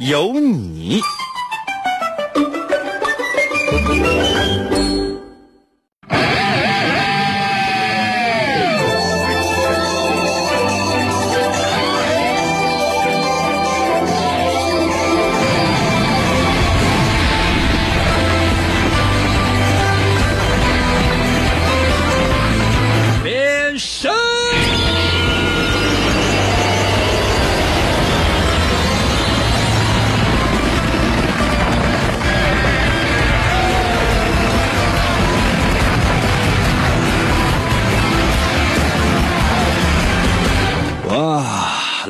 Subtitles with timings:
[0.00, 0.98] 有你。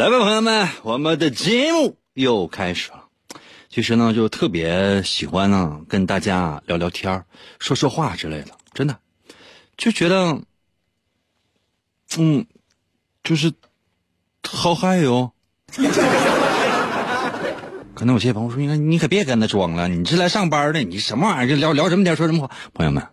[0.01, 3.09] 来吧，朋友们，我们的节目又开始了。
[3.69, 7.27] 其实呢，就特别喜欢呢跟大家聊聊天
[7.59, 8.99] 说说话之类的，真的
[9.77, 10.41] 就觉得，
[12.17, 12.47] 嗯，
[13.23, 13.53] 就是
[14.49, 15.33] 好嗨哟。
[17.95, 21.57] 可能有些朋友说：“你看，你可别跟他装了，你是来上班的，你什么玩意儿？
[21.57, 23.07] 聊聊什么天，说什么话？”朋友们，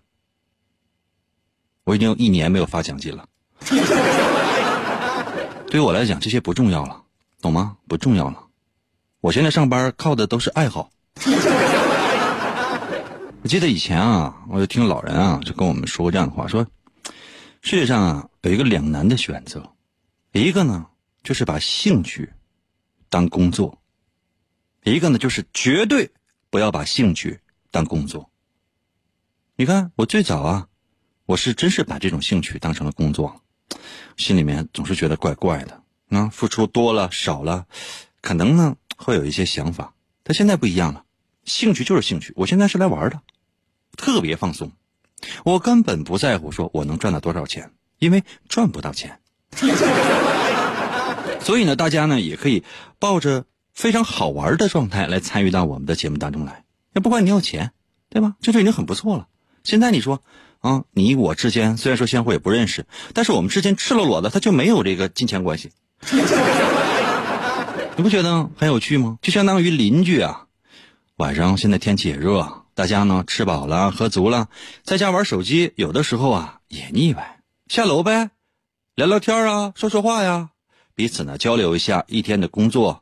[1.84, 3.28] 我已经有一年没有发奖金了。
[5.70, 7.04] 对于我来讲，这些不重要了，
[7.42, 7.78] 懂吗？
[7.88, 8.42] 不重要了。
[9.20, 10.90] 我现在上班靠的都是爱好。
[13.44, 16.66] 我记得以前啊，我就听老人啊就跟我们说过这样的话，说
[17.62, 19.62] 世界上啊有一个两难的选择，
[20.32, 20.88] 一个呢
[21.22, 22.32] 就是把兴趣
[23.10, 23.78] 当工作，
[24.84, 26.10] 一个呢就是绝对
[26.50, 27.38] 不要把兴趣
[27.72, 28.30] 当工作。
[29.58, 30.68] 你看，我最早啊，
[31.26, 33.42] 我是真是把这种兴趣当成了工作。
[34.16, 37.66] 心里面总是觉得怪怪的，啊，付出多了少了，
[38.22, 39.94] 可能呢会有一些想法。
[40.24, 41.04] 但现在不一样了，
[41.46, 43.22] 兴趣就是兴趣，我现在是来玩的，
[43.96, 44.72] 特别放松，
[45.46, 49.20] 我根本不在乎说我能赚到多少钱，因为赚不到钱。
[51.40, 52.64] 所以呢，大家呢也可以
[53.00, 56.64] 抱着非常好玩的状态来参与到我们的节目当中来。
[56.94, 57.72] 也不管你要钱，
[58.10, 58.36] 对吧？
[58.42, 59.28] 这就已经很不错了。
[59.64, 60.24] 现在你说。
[60.60, 65.72] 啊，你我之间虽然说相互也不认识，但是我们之间赤裸裸的，他就没有这个金钱关系。
[67.96, 69.18] 你不觉得很有趣吗？
[69.22, 70.46] 就相当于邻居啊，
[71.16, 74.50] 晚上现在天气也热，大家呢吃饱了喝足了，
[74.84, 78.30] 在家玩手机，有的时候啊也腻歪，下楼呗，
[78.94, 80.50] 聊聊天啊，说说话呀，
[80.94, 83.02] 彼此呢交流一下一天的工作。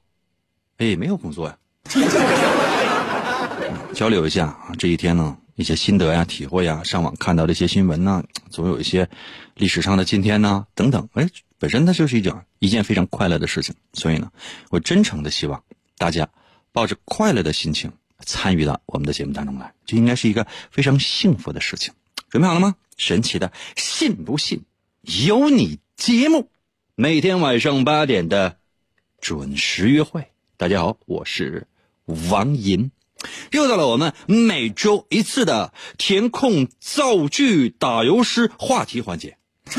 [0.77, 1.57] 哎，没有工作呀，
[3.93, 5.37] 交流一下啊，这一天呢。
[5.55, 9.09] 一些心得呀、体会呀，上网看到的一些新闻呢，总有一些
[9.55, 11.07] 历史上的今天呢，等等。
[11.13, 11.25] 哎，
[11.57, 13.73] 本身它就是一件一件非常快乐的事情。
[13.93, 14.29] 所以呢，
[14.69, 15.63] 我真诚的希望
[15.97, 16.27] 大家
[16.73, 17.89] 抱着快乐的心情
[18.19, 21.93] 参与到我们的节目当中来，这应该是一个非常幸福的事情。
[22.29, 22.75] 准备好了吗？
[22.97, 24.61] 神奇的，信不信
[25.27, 26.49] 由你节目，
[26.95, 28.57] 每天晚上八点的
[29.21, 30.27] 准时约会。
[30.57, 31.67] 大家好，我是
[32.29, 32.91] 王银。
[33.51, 39.37] 又到了我们每周一次的填空造句打油诗话题环节。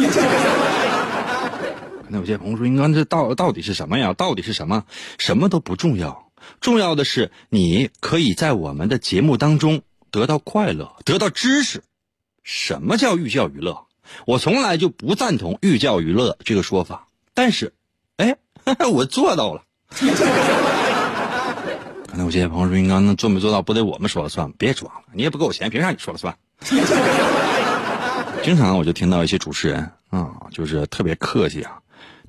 [2.09, 4.12] 那有些朋友说：“应该这到到底是什么呀？
[4.12, 4.85] 到底是什么？
[5.19, 6.31] 什么都不重要，
[6.61, 11.83] 重要的是你可以在我们的节目当中得到快乐，得到知识。
[12.45, 13.87] 什么叫寓教于乐？
[14.25, 17.75] 我从来就不赞同寓教于乐这个说法，但是，
[18.19, 18.37] 哎，
[18.89, 19.65] 我做到了。”
[22.16, 24.50] 那有些朋友说：“应该那做没做到，不得我们说了算？
[24.53, 26.34] 别装了，你也不给我钱，凭啥你说了算？”
[28.43, 31.72] 经常我就听到一些主持人啊，就是特别客气啊，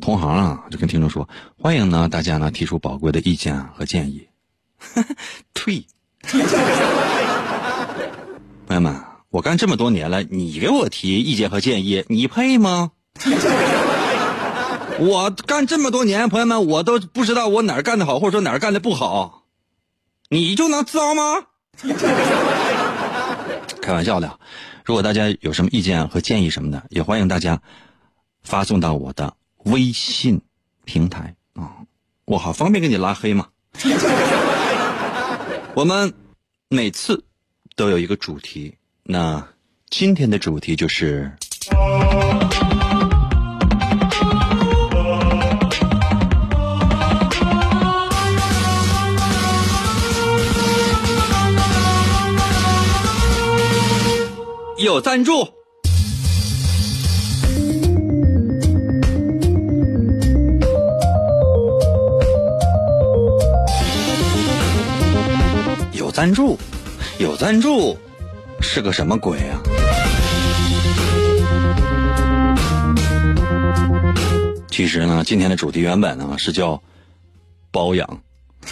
[0.01, 1.27] 同行啊，就跟听众说
[1.57, 4.27] ：“欢迎呢，大家呢提出宝贵的意见和建议。
[5.53, 5.85] ”退，
[8.67, 8.95] 朋友们，
[9.29, 12.91] 我干这么多年了，你给我提意见和建议，你配吗？
[14.99, 19.43] 我干这么多年，朋友们，我都不知道我哪儿干的好，或者说哪儿干的不好。
[20.29, 21.45] 你就能知道吗？
[23.81, 24.39] 开玩笑的，
[24.83, 27.61] 如果大家有什么意见和建议什么的，也欢迎大家
[28.43, 29.33] 发送到我的
[29.65, 30.41] 微信
[30.83, 31.77] 平台啊，
[32.25, 33.47] 我好方便给你拉黑嘛。
[35.73, 36.13] 我们
[36.69, 37.23] 每次
[37.75, 39.47] 都有一个主题，那
[39.89, 41.31] 今天的主题就是。
[54.87, 55.45] 有赞助。
[65.91, 66.57] 有赞助，
[67.19, 67.97] 有赞助，
[68.61, 69.59] 是个什么鬼啊？
[74.71, 76.81] 其实呢，今天的主题原本呢是叫
[77.71, 78.07] 包养，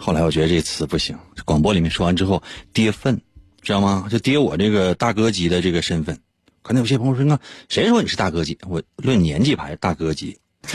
[0.00, 2.42] 后来我觉得这词不行，广播里面说完之后
[2.72, 3.22] 跌份，
[3.62, 4.08] 知道吗？
[4.10, 6.20] 就跌我这个大哥级的这个身份。
[6.62, 8.58] 可能有些朋友说：“那谁说你是大哥级？
[8.68, 10.38] 我论年纪排大哥级。”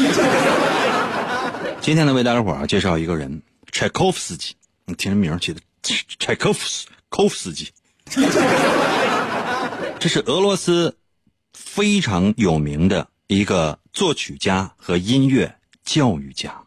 [1.81, 3.43] 今天呢，为大家伙儿介绍一个人。
[3.71, 4.55] 柴可夫斯基，
[4.85, 5.59] 你听这名起的，
[6.17, 7.71] 柴可夫斯科夫斯基，
[9.99, 10.97] 这是俄罗斯
[11.53, 16.63] 非常有名的一个作曲家和音乐教育家。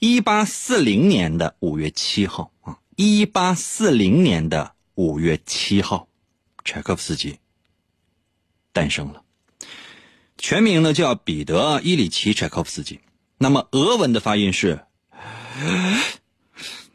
[0.00, 6.08] 一八四零年的五月七号啊，一八四零年的五月七号，
[6.64, 7.38] 柴可夫斯基
[8.72, 9.22] 诞生了。
[10.38, 13.00] 全名呢叫彼得·伊里奇·柴可夫斯基，
[13.36, 14.80] 那么俄文的发音是。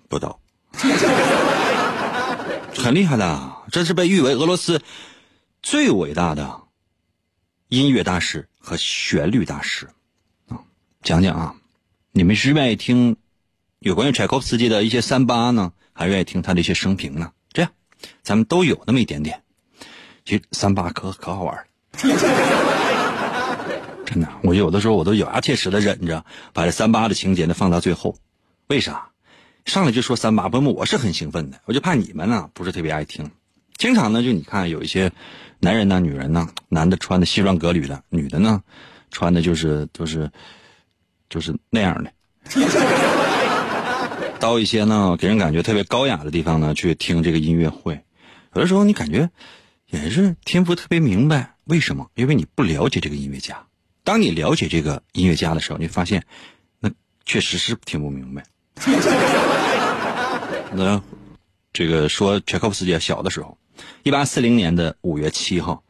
[0.09, 0.41] 不到，
[2.75, 4.81] 很厉害的，这是被誉为俄罗斯
[5.61, 6.63] 最伟大的
[7.69, 9.89] 音乐大师和旋律大师
[10.49, 10.59] 啊！
[11.01, 11.55] 讲讲啊，
[12.11, 13.15] 你们是愿意听
[13.79, 17.31] 有关于柴可夫斯基的一些三八呢，还是愿意听他的一些生平呢？
[18.23, 19.41] 咱们都有那么一点点。
[20.25, 21.65] 其实三八可可好玩
[24.05, 28.17] 真的，我有的时候我都咬牙切齿的忍着，把这三八的情节呢放到最后。
[28.67, 29.09] 为啥？
[29.65, 33.31] 上来就说三八，不，我是很兴奋的，我就怕你们呢不是特别爱听。
[33.77, 35.11] 经常呢，就你看有一些
[35.59, 38.61] 男人呢、女人呢，男的穿的西装革履的，女的呢
[39.11, 40.31] 穿的就是都是
[41.29, 42.11] 就是那样的，
[44.41, 48.03] 到一些呢给人感觉特别高雅的地方呢去听这个音乐会，
[48.55, 49.29] 有的时候你感觉
[49.85, 52.09] 也是听不特别明白，为什么？
[52.15, 53.67] 因为你不了解这个音乐家。
[54.03, 56.25] 当你了解这个音乐家的时候，你发现
[56.79, 56.89] 那
[57.23, 58.43] 确实是听不明白。
[60.73, 61.03] 那
[61.71, 63.59] 这个说柴可夫斯基小的时候，
[64.01, 65.83] 一八四零年的五月七号，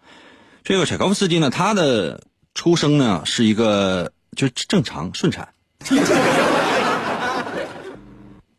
[0.65, 5.53] 这个柴可夫斯基呢，他的出生呢是一个就正常顺产。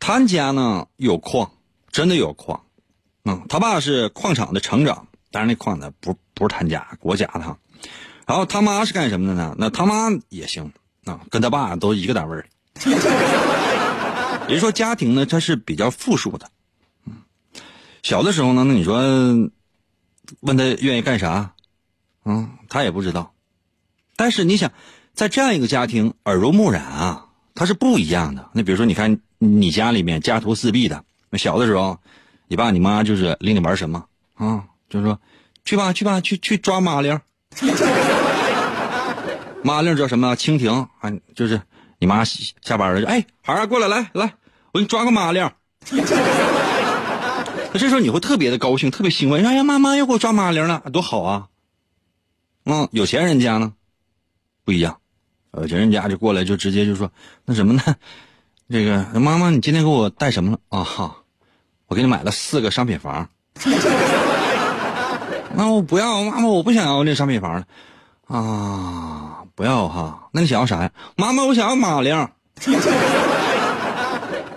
[0.05, 1.49] 他家呢有矿，
[1.89, 2.61] 真的有矿，
[3.23, 7.57] 嗯，他爸是矿场的厂长，但是那矿呢不不是他家国家的。
[8.27, 9.55] 然后他妈是干什么的呢？
[9.57, 10.73] 那他妈也行
[11.05, 12.45] 啊，跟他爸都一个单位儿。
[14.49, 16.51] 也就是说，家庭呢，他是比较富庶的。
[17.05, 17.13] 嗯，
[18.01, 18.97] 小的时候呢，那你说
[20.41, 21.53] 问他愿意干啥，
[22.25, 23.31] 嗯，他也不知道。
[24.17, 24.73] 但是你想，
[25.13, 28.49] 在这样一个家庭耳濡目染啊，他是不一样的。
[28.51, 31.99] 那比如说，你看你家里面家徒四壁的，那小的时候，
[32.47, 34.05] 你爸你妈就是领你玩什么
[34.35, 34.63] 啊？
[34.89, 35.19] 就是说，
[35.65, 37.19] 去吧去吧去去抓马铃。
[39.63, 40.35] 马铃叫什么？
[40.35, 41.61] 蜻蜓啊，就是。
[41.99, 44.33] 你妈下班了，就哎，孩儿过来，来来，
[44.73, 45.49] 我给你抓个马铃。
[45.91, 46.03] 那
[47.79, 49.41] 这时候你会特别的高兴，特别兴奋。
[49.45, 51.47] 哎呀，妈妈又给我抓马铃了，多好啊！
[52.65, 53.71] 嗯，有钱人家呢，
[54.65, 54.97] 不一样，
[55.53, 57.09] 有钱人家就过来就直接就说
[57.45, 57.81] 那什么呢？
[58.69, 60.83] 这个妈妈，你今天给我带什么了啊？
[60.83, 61.17] 哈，
[61.87, 63.29] 我给你买了四个商品房。
[65.55, 67.65] 那我不要，妈妈，我不想要那商品房了
[68.27, 69.43] 啊。
[69.55, 70.89] 不要哈，那你想要啥呀？
[71.15, 72.27] 妈妈，我想要马铃。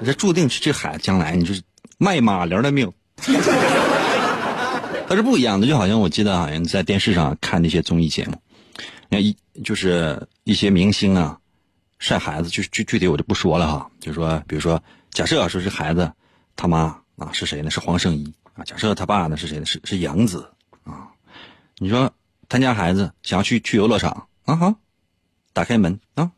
[0.04, 1.62] 这注定是这孩子将来你就是
[1.98, 2.90] 卖马铃的命。
[5.08, 8.36] 它是不一样的，就好像我记得好像在电视上看那些综艺节目，
[9.08, 11.38] 那一就是一些明星啊
[11.98, 13.90] 晒孩子，就具具体我就不说了哈。
[14.00, 16.12] 就说比如说，假设说是孩子
[16.54, 17.70] 他妈啊是谁呢？
[17.70, 18.64] 是黄圣依啊。
[18.64, 19.66] 假设他爸呢是谁呢？
[19.66, 20.50] 是是杨子
[20.84, 21.08] 啊。
[21.78, 22.12] 你说
[22.48, 24.56] 他家孩子想要去去游乐场啊？
[24.56, 24.74] 好。
[25.52, 26.32] 打开门啊，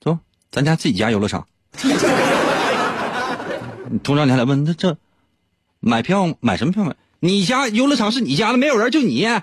[0.00, 0.16] 走，
[0.52, 1.48] 咱家自己家游乐场。
[4.04, 4.96] 通常你还来问，那这
[5.80, 6.94] 买票买什么票买？
[7.18, 9.24] 你家游乐场是你家的，没有人就你。
[9.26, 9.42] 啊，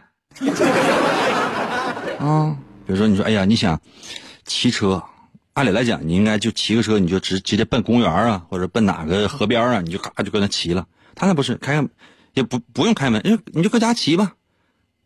[2.86, 3.82] 比如说你说，哎呀，你想
[4.46, 5.04] 骑车，
[5.58, 10.86] 按理来讲你应该就骑个车，你就直直接奔公园啊，或者奔哪个河边啊，你就咔就搁那骑了。
[11.16, 11.84] 他那不是开，
[12.36, 13.20] 也不不用开门，
[13.54, 14.36] 你就搁家骑吧。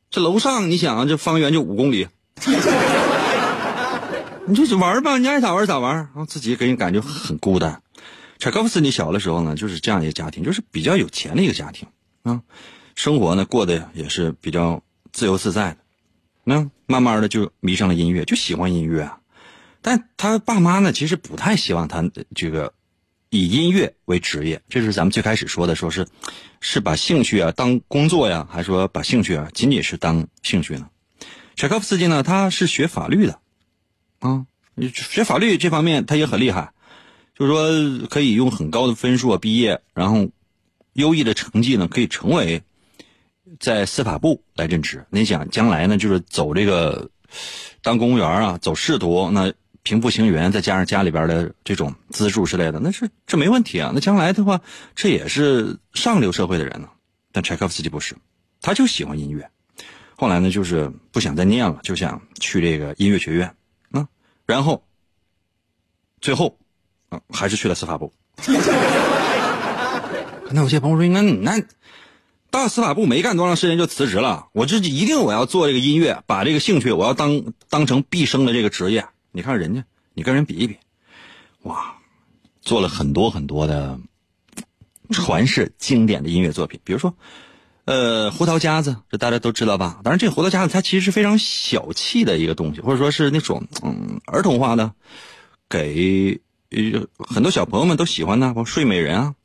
[0.10, 2.06] 这楼上你想啊，这方圆就五公里。
[4.46, 7.82] 你就玩吧，你爱咋玩咋玩，然后自己给人感觉很孤单。
[8.38, 11.88] 柴可夫斯基小的时候呢，就是这样一个家庭，就是比较有钱的一个家庭
[12.24, 12.42] 啊，
[12.96, 15.78] 生活呢过得也是比较自由自在的。
[16.44, 19.18] 那慢慢的就迷上了音乐，就喜欢音乐啊。
[19.82, 22.04] 但他爸妈呢，其实不太希望他
[22.36, 22.74] 这个
[23.30, 26.08] 以音乐为职业，这是咱们最开始说的，说是
[26.60, 30.90] 是把兴趣啊当工作呀，还是说把兴趣啊仅仅是当兴趣呢？
[31.56, 33.40] 柴可夫斯基呢，他是学法律的，
[34.20, 34.46] 啊，
[34.94, 36.74] 学法律这方面他也很厉害，
[37.36, 40.30] 就是说可以用很高的分数啊毕业，然后
[40.94, 42.62] 优异的成绩呢可以成为
[43.60, 45.06] 在司法部来任职。
[45.10, 47.10] 你想将来呢，就是走这个
[47.82, 49.52] 当公务员啊，走仕途那。
[49.84, 53.92] 平步行云，再加上家里边的这种资助之类的，那是这没问题啊。
[53.94, 54.62] 那将来的话，
[54.96, 56.90] 这也是上流社会的人呢。
[57.32, 58.16] 但柴可夫斯基不是，
[58.62, 59.50] 他就喜欢音乐。
[60.16, 63.56] 后来呢，就是不想再念了，就想去这个音乐学院
[63.92, 64.08] 啊。
[64.46, 64.84] 然后
[66.20, 66.60] 最后
[67.10, 68.14] 啊，还是去了司法部。
[70.52, 71.64] 那有些朋友说：“那那
[72.52, 74.50] 到司法部没干多长时间就辞职了？
[74.52, 80.78] 我这一定我要做这个音乐，把这个兴趣我要当当成毕生的这个职业。”你看人家，你跟人比一比，
[81.64, 81.96] 哇，
[82.62, 83.98] 做了很多很多的
[85.10, 87.16] 传世经典的音乐作品，比如说，
[87.86, 90.02] 呃，胡桃夹子，这大家都知道吧？
[90.04, 94.94] 当然，这胡桃夹子它其实是非常小气的一个东西，或者说是那种嗯儿童化的，
[95.70, 96.42] 给
[97.18, 99.36] 很多小朋友们都喜欢的，包括睡美人啊，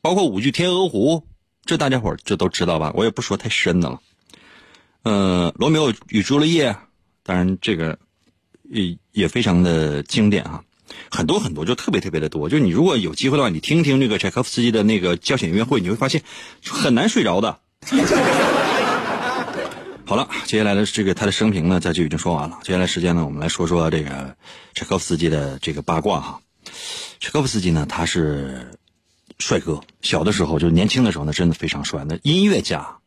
[0.00, 1.18] 包括舞剧《天鹅湖》，
[1.64, 2.90] 这大家伙这都知道吧？
[2.96, 4.00] 我也不说太深的了。
[5.04, 6.76] 呃，罗密欧与朱丽叶，
[7.22, 7.96] 当然这个。
[8.70, 10.62] 也也非常的经典啊，
[11.10, 12.48] 很多很多，就特别特别的多。
[12.48, 16.22] 就你如果有机会的话，你听听这个柴可夫斯基的那个交响音乐会，你会发现
[16.64, 17.58] 很难睡着的。
[20.04, 22.60] 好了，接下来的这个他的生平呢，咱就已经说完了。
[22.62, 24.36] 接下来时间呢，我们来说说这个
[24.74, 26.40] 柴可夫斯基的这个八卦哈。
[27.18, 28.70] 柴可夫斯基呢，他是
[29.38, 32.04] 帅哥，小的时候就年轻的时候呢，真的非常帅。
[32.08, 32.98] 那音乐家。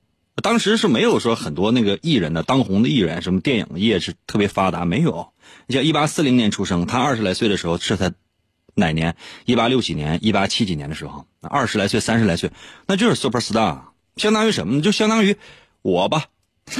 [0.43, 5.33] 当时是没有说很多那个艺人的当红的艺人，什么电影业是特别发达，没有。
[5.69, 8.11] 你像一八四零年出生，他二十来岁的时候是他
[8.73, 9.15] 哪年？
[9.45, 12.51] 一八六几年、一八七几年的时候，二十来岁、三十来岁，
[12.87, 13.77] 那就是 super star，
[14.15, 14.81] 相当于什么呢？
[14.81, 15.37] 就相当于
[15.83, 16.23] 我吧。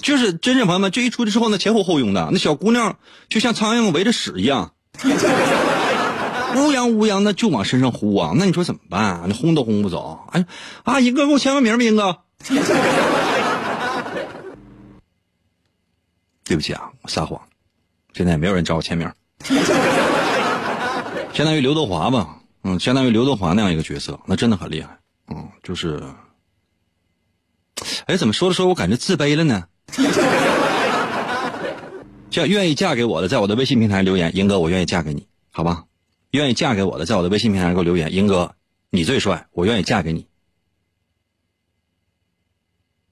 [0.00, 2.96] 就是真正朋友们，这一出去之后呢，前呼后拥的，那小姑娘
[3.28, 4.72] 就像苍蝇围着屎一样。
[6.54, 8.34] 乌泱乌泱的就往身上呼啊！
[8.36, 9.22] 那你说怎么办？
[9.26, 10.28] 你轰都轰不走。
[10.30, 10.46] 哎，
[10.84, 12.18] 啊，英哥给我签个名吧，
[12.50, 12.76] 英哥。
[16.46, 17.38] 对不起啊，我撒谎。
[18.14, 19.06] 现在也没有人找我签名。
[21.34, 24.98] 相当于刘德华吧，嗯，相当于刘德华那样一个角色，那真的很厉害。
[25.28, 26.02] 嗯，就是，
[28.06, 29.64] 哎，怎么说着说着，我感觉自卑了呢？
[32.30, 35.84] 叫愿意嫁给我的，在我的微信平台留言，英哥，我愿意嫁给你，好吧？
[36.30, 38.12] 愿意嫁给我的，在我的微信平台给我留言。
[38.12, 38.54] 英哥，
[38.90, 40.26] 你最帅，我愿意嫁给你。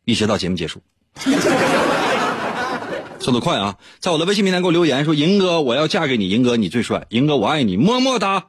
[0.05, 0.83] 一直到节目结束，
[3.25, 3.79] 速度快啊！
[4.01, 7.07] 在我的微信平台给我留言说：“银哥，我要嫁给你。”银哥，你最帅。
[7.09, 8.49] 银哥，我爱你，么么哒。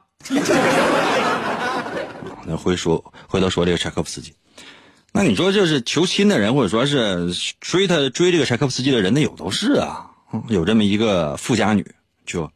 [2.46, 4.34] 那回说，回头说这个柴可夫斯基。
[5.12, 10.10] 那你说，这是求亲的人，或者说是追他追这个柴可夫斯基的人，那有都是啊。
[10.50, 11.94] 有这么一个富家女，
[12.26, 12.50] 就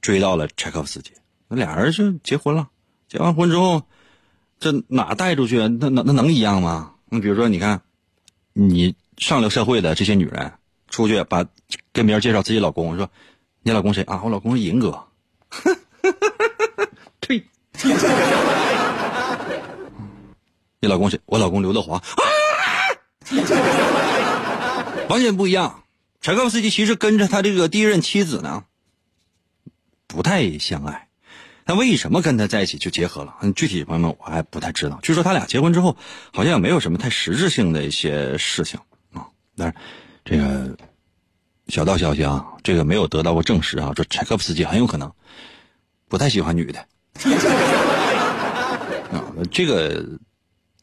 [0.00, 1.10] 追到了柴可夫斯基。
[1.48, 2.68] 那俩人就结婚了，
[3.08, 3.82] 结完婚之后，
[4.60, 5.66] 这哪带出去？
[5.66, 6.92] 那那那能一样吗？
[7.08, 7.82] 你比如说，你看，
[8.52, 10.52] 你上流社会的这些女人
[10.96, 11.44] 出去把
[11.92, 13.10] 跟别人介绍自己老公，说
[13.62, 14.22] 你老公谁啊？
[14.24, 15.08] 我老公是银哥。
[17.20, 17.44] 呸！
[20.80, 21.20] 你老公谁？
[21.26, 22.02] 我老公刘德华。
[25.10, 25.82] 完全不一样。
[26.22, 28.64] 柴可夫斯基其实跟着他这个第一任妻子呢，
[30.06, 31.08] 不太相爱。
[31.66, 33.34] 那为什么跟他在一起就结合了？
[33.54, 34.98] 具体朋友们我还不太知道。
[35.02, 35.98] 据说他俩结婚之后，
[36.32, 38.80] 好像也没有什么太实质性的一些事情
[39.12, 39.28] 啊。
[39.58, 39.74] 但是
[40.26, 40.76] 这个
[41.68, 43.92] 小道消息啊，这个没有得到过证实啊。
[43.94, 45.12] 说柴可夫斯基很有可能
[46.08, 46.80] 不太喜欢女的
[49.12, 49.22] 啊。
[49.52, 50.04] 这个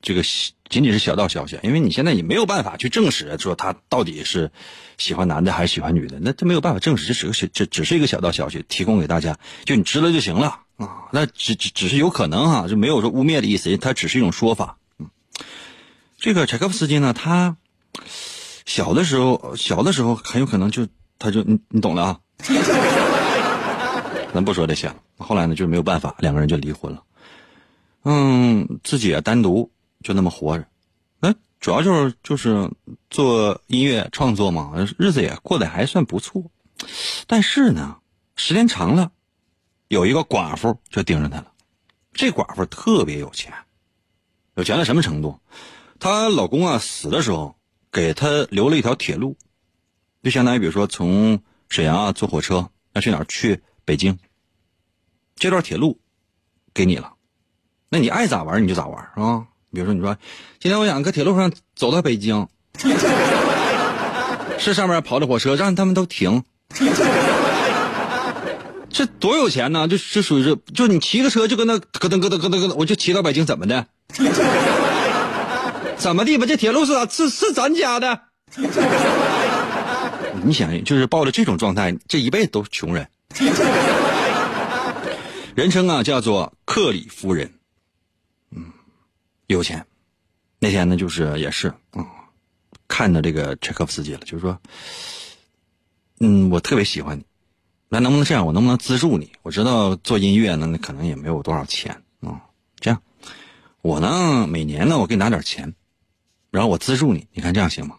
[0.02, 0.24] 这个
[0.70, 4.50] 仅仅是小道消息，因为你现在也没有办法去证实说他到底是
[4.98, 10.62] 喜欢男的还是喜欢女的，那他没有办法证实，这只是这只是一个小道消息，提供给大家，就你知道就行了。
[10.78, 14.78] 啊，那只只只是有可能哈，就没有说污蔑的意思，它只是一种说法。
[14.98, 15.10] 嗯，
[16.18, 17.58] 这个柴可夫斯基呢，他
[18.66, 20.88] 小的时候，小的时候很有可能就
[21.20, 22.20] 他就你你懂了啊。
[24.34, 24.96] 咱不说这些了。
[25.18, 27.04] 后来呢，就没有办法，两个人就离婚了。
[28.04, 29.72] 嗯，自己也单独
[30.04, 30.66] 就那么活着。
[31.20, 32.70] 那主要就是就是
[33.10, 36.44] 做音乐创作嘛，日子也过得还算不错。
[37.28, 37.98] 但是呢，
[38.36, 39.12] 时间长了。
[39.90, 41.52] 有一个寡妇就盯着他了，
[42.14, 43.54] 这寡妇特别有钱，
[44.56, 45.38] 有钱到什么程度？
[46.00, 47.56] 她老公啊死的时候
[47.94, 49.38] 给他留了一条铁路，
[50.24, 54.18] 就相当于比如说从沈阳啊坐火车要去哪去北京，
[55.36, 56.00] 这段铁路
[56.74, 57.14] 给你了，
[57.90, 59.46] 那你爱咋玩你就咋玩啊。
[59.72, 60.18] 比如说，你说
[60.60, 62.48] 今天我想搁铁路上走到北京，
[64.58, 66.44] 是上面跑的火车，让他们都停。
[68.90, 69.88] 这多有钱呢？
[69.88, 73.88] 就就属于是，就你骑个车就跟那咯噔咯噔咯噔咯噔，我就骑到北京，怎么的？
[76.04, 76.46] 怎么地吧？
[76.46, 78.20] 这铁路是是是咱家的。
[80.44, 83.08] 你想，就是抱着这种状态，这一辈子都是穷人。
[85.56, 87.50] 人称啊，叫做克里夫人。
[88.52, 88.66] 嗯，
[89.48, 89.86] 有钱。
[90.60, 92.06] 那天呢，就是也是啊，
[92.90, 94.60] 看到这个柴可夫斯基了，就是说，
[96.20, 97.24] 嗯，我特别喜欢你。
[97.88, 98.46] 那能不能这样？
[98.46, 99.32] 我能不能资助你？
[99.42, 102.42] 我知道做音乐呢，可能也没有多少钱啊。
[102.82, 103.02] 这样，
[103.82, 105.74] 我呢每年呢，我给你拿点钱，
[106.54, 107.28] 然后我资助你。
[107.34, 107.96] 你看这样行吗？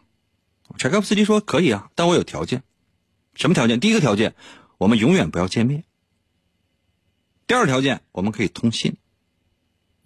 [0.79, 2.63] 柴可夫斯基说可以啊，但我有条件。
[3.35, 3.81] 什么条件？
[3.81, 4.35] 第一个条件，
[4.79, 5.83] 我们永远不要见面。
[7.49, 8.97] 第二条件，我们可以通信。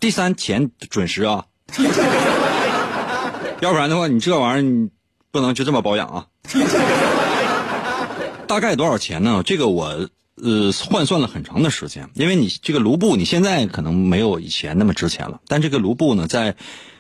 [0.01, 1.47] 第三，钱准时啊，
[3.61, 4.91] 要不然的话，你这玩意儿你
[5.31, 6.27] 不能就这么保养啊。
[8.47, 9.43] 大概多少钱呢？
[9.45, 16.57] 这个我呃换算了很长的时间，因为你这个卢布你现在可能没有以前那么值钱了，但这个卢布呢，在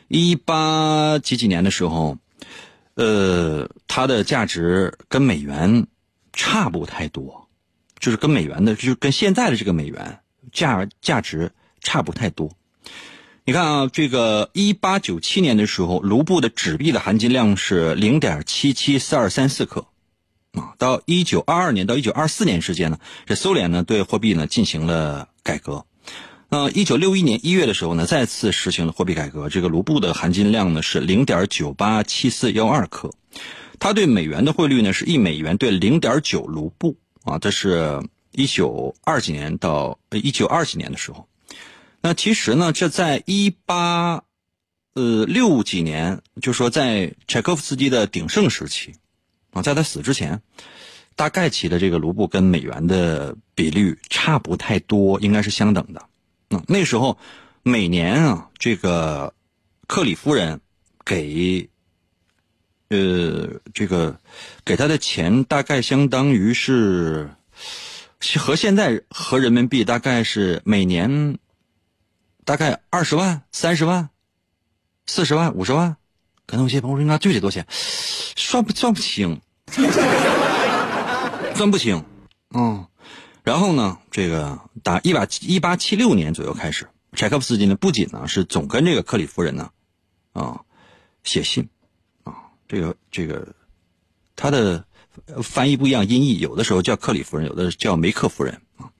[0.08, 2.16] 一八几几年的时候，
[2.94, 5.86] 呃，它的价值跟美元
[6.32, 7.48] 差不太多，
[7.98, 12.50] 就是跟美元的，就是跟现在的这个美元价价值差不太多。
[13.44, 19.86] 你看啊，这个一八九七年的时候，卢布的纸币的含金量是零点七七四二三四克。
[20.52, 25.84] 啊，到一九二二年到一九二四年之间呢，这苏联呢对货币呢进行了改革。
[26.50, 29.50] 那一九六一年一月的时候呢，再次实行了货币改革。
[29.50, 33.10] 这个卢布的含金量呢是零点九八七四幺二克，
[33.78, 37.38] 它对美元的汇率呢是一美元兑零点九卢布啊。
[37.38, 38.02] 这是
[38.32, 41.28] 一九二几年到一九二几年的时候。
[42.00, 44.22] 那其实呢，这在一八
[44.94, 48.94] 呃六几年，就说在柴可夫斯基的鼎盛时期。
[49.50, 50.40] 啊，在他死之前，
[51.14, 56.06] 大概其的这个卢布跟美元的比率差不太多，应该是相等的。
[56.50, 57.18] 嗯，那时候
[57.62, 59.32] 每年啊，这个
[59.86, 60.60] 克里夫人
[61.04, 61.68] 给
[62.88, 64.18] 呃这个
[64.64, 67.30] 给他的钱大概相当于是
[68.38, 71.38] 和现在和人民币大概是每年
[72.44, 74.08] 大概二十万、三十万、
[75.06, 75.96] 四十万、五十万。
[76.46, 77.66] 可能有些朋友说：“应该具体多少钱？
[77.70, 79.38] 算不算不清？
[81.54, 82.02] 算不清。
[82.54, 82.86] 嗯，
[83.48, 89.70] 然后呢，这个打一八一八七六年左右开始，柴可夫斯基呢不仅呢是总跟这个克里夫人呢
[90.34, 90.60] 啊
[91.24, 91.70] 写信
[92.24, 93.54] 啊，这个这个
[94.36, 94.84] 他的
[95.42, 98.92] 翻译不一样，音译有的时候叫克里夫人，有的叫梅克夫人啊。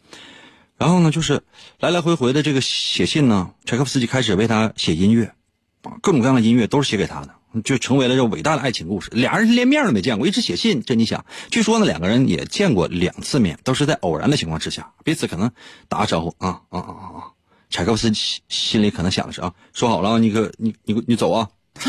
[0.79, 1.43] 然后呢，就是
[1.79, 5.35] 来来回回的这个写信呢，柴可夫斯基开始为他写音乐
[5.83, 7.35] 啊，各种各样的音乐都是写给他的。
[7.65, 9.11] 就成为了这伟大的爱情故事。
[9.13, 10.83] 俩人连面都没见过，一直写信。
[10.83, 15.51] 这你想，据说呢，两个人也见过两次面，都是在偶然的情况之下，彼此可能
[15.89, 17.33] 打个招呼啊啊啊啊！
[17.71, 21.49] 柴可夫斯基心里可能想的是啊，说好了，你可你你你走啊。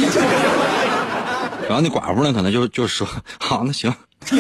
[1.68, 3.08] 然后那寡妇呢，可能就就说
[3.40, 3.94] 好，那行。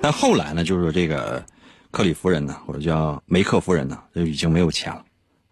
[0.00, 1.44] 但后来呢，就是这个
[1.90, 5.04] 克里夫人呢，或者叫梅克夫人呢，就已经没有钱了，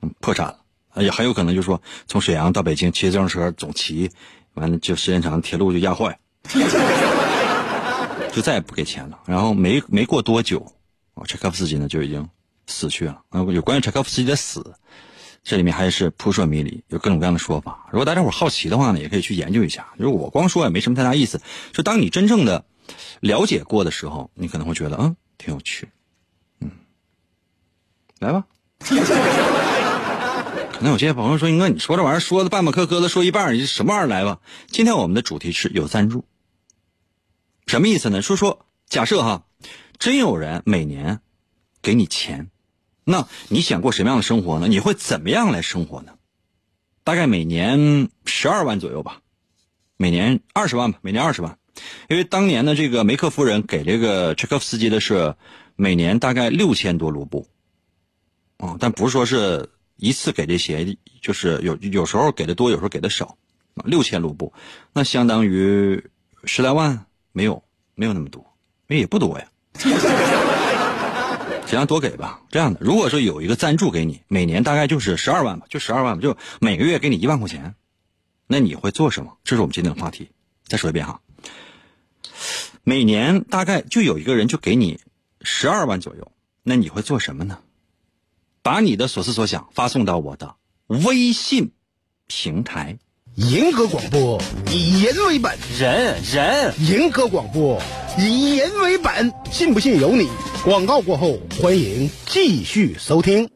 [0.03, 0.59] 嗯，破产了。
[0.97, 4.11] 也很有可能就是说，从沈阳到北京骑自行车总骑，
[4.55, 6.19] 完了就时间长，铁路就压坏，
[8.33, 9.19] 就再也不给钱了。
[9.27, 10.73] 然后没没过多久，
[11.15, 12.29] 啊，柴可夫斯基呢就已经
[12.67, 13.23] 死去了。
[13.31, 14.75] 啊，有关于柴可夫斯基的死，
[15.43, 17.89] 这里面还是扑朔迷离，有各种各样的说法。
[17.91, 19.89] 如果大家伙好奇的话呢，也可以去研究一下。
[19.99, 21.41] 就是我光说也没什么太大意思。
[21.73, 22.65] 就当你真正的
[23.21, 25.89] 了解过的时候，你可能会觉得，嗯，挺有趣。
[26.61, 26.71] 嗯，
[28.19, 28.45] 来吧。
[30.83, 36.25] 那有些朋友说：“英哥，你说这玩意儿说的半半磕磕的，说一半，你什么玩意儿来吧？”今天我们的主题是有赞助，
[37.67, 38.21] 什么意思呢？
[38.21, 39.47] 说说假设哈，
[39.99, 41.21] 真有人每年
[41.83, 42.51] 给你钱，
[43.05, 44.67] 那你想过什么样的生活呢？
[44.67, 46.15] 你会怎么样来生活呢？
[47.05, 49.21] 大概每年十二万左右吧，
[49.97, 51.59] 每年二十万吧，每年二十万，
[52.09, 55.37] 因为当年的这个梅克夫人给这个柴可夫斯基的是
[55.77, 57.47] 每年大概六千多卢布，
[58.59, 59.71] 哦，但不是说是。
[59.97, 63.37] 一次给这些，就是有有时候给的多，有时候给的少，
[63.85, 64.53] 六千卢布，
[64.93, 66.05] 那相当于
[66.45, 67.63] 十来万，没有
[67.95, 68.45] 没有那么多，
[68.87, 69.47] 那也不多呀。
[71.65, 72.43] 尽量多给吧。
[72.51, 77.75] 这样的，如果说有一个赞助给你，每年大概就是十二万吧，就十二万吧，就每个月给你一万块钱，
[78.47, 79.39] 那你会做什么？
[79.43, 80.29] 这是我们今天的话题。
[80.65, 81.21] 再说一遍哈，
[82.83, 85.01] 每年大概就有一个人就给你
[85.43, 87.59] 十二万左右，那你会做什么呢？
[88.65, 90.55] 把你的所思所想发送到我的
[90.87, 91.73] 微信
[92.29, 92.99] 平台。
[93.35, 97.81] 银河广播以人为本，人人银河广播
[98.19, 100.29] 以人为本，信不信由你。
[100.63, 103.49] 广告过后，欢迎继续收听。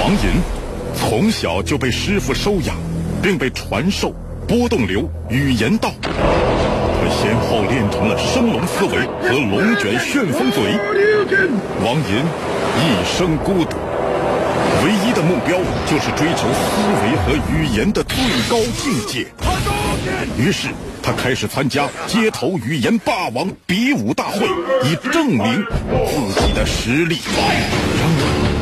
[0.00, 0.42] 王银
[0.94, 2.76] 从小就被师傅收养，
[3.22, 4.12] 并被传授
[4.46, 5.94] 波动流语言道。
[7.02, 10.62] 他先后练成了升龙思维和龙卷旋风嘴。
[11.84, 12.24] 王银
[12.78, 13.76] 一生孤独。
[14.84, 18.16] 唯一的目标就是追求思维和语言的最
[18.48, 19.26] 高境界。
[20.38, 20.68] 于是
[21.02, 24.46] 他开始参加街头语言霸王比武大会，
[24.84, 25.64] 以证明
[26.34, 27.18] 自己的实力。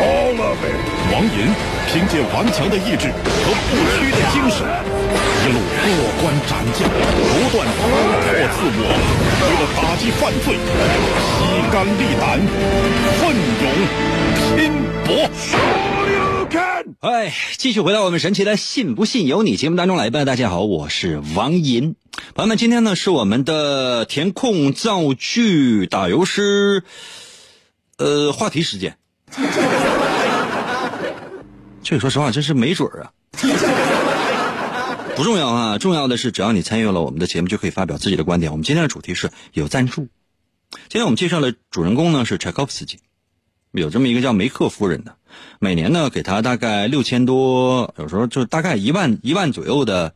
[0.00, 1.50] 王银
[1.88, 4.62] 凭借顽强的意志和不屈的精神，
[5.42, 5.86] 一路过
[6.22, 8.80] 关斩将，不断突破自我，
[9.42, 10.46] 为了打击犯罪，
[11.38, 11.40] 披
[11.72, 12.38] 肝沥胆，
[13.18, 13.20] 奋
[13.58, 13.66] 勇
[14.54, 14.58] 拼
[15.04, 15.08] 搏。
[17.00, 20.24] 哎，继续回到我们神奇的“信不信由你”节目当中来吧。
[20.24, 21.96] 大家好，我是王银。
[22.34, 26.84] 朋友们，今天呢是我们的填空造句打油诗，
[27.96, 28.97] 呃，话题时间。
[31.82, 33.12] 这个说实话，真是没准儿啊。
[35.16, 38.52] 不重要啊，重要的是只要你参与了我们的节目，就可以发表自己的观点。
[38.52, 40.08] 我们今天的主题是有赞助。
[40.88, 42.98] 今天我们介绍的主人公呢是柴可夫斯基，
[43.72, 45.16] 有这么一个叫梅克夫人的，
[45.58, 50.14] 每年呢给他大概六千多，有时候就大概一万一万左右的，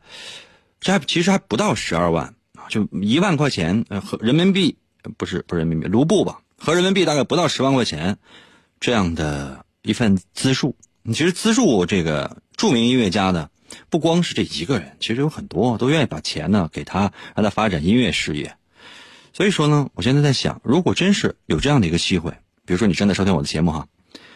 [0.79, 4.77] 这还其实还不到十二万啊，就一万块钱和人民币
[5.17, 8.17] 不是不是人民币卢布吧，和人民币大概不到十万块钱
[8.83, 10.75] 这样的一份资助。
[11.05, 13.49] 其实资助这个著名音乐家的
[13.89, 18.57] 不光是这一个人，其实有很多都愿意把钱呢给他，让他发展音乐事业。
[19.31, 22.31] 所以说呢，我现在在想，如果真是有这样的一个机会，
[22.65, 23.87] 比如说你正在收听我的节目哈，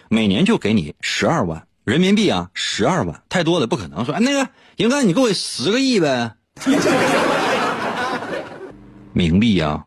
[0.07, 6.31] 每年就给你十二万人民币啊，十二万太多了，不可能说，哎，那个应该你给我十个亿呗，
[9.13, 9.85] 冥币啊，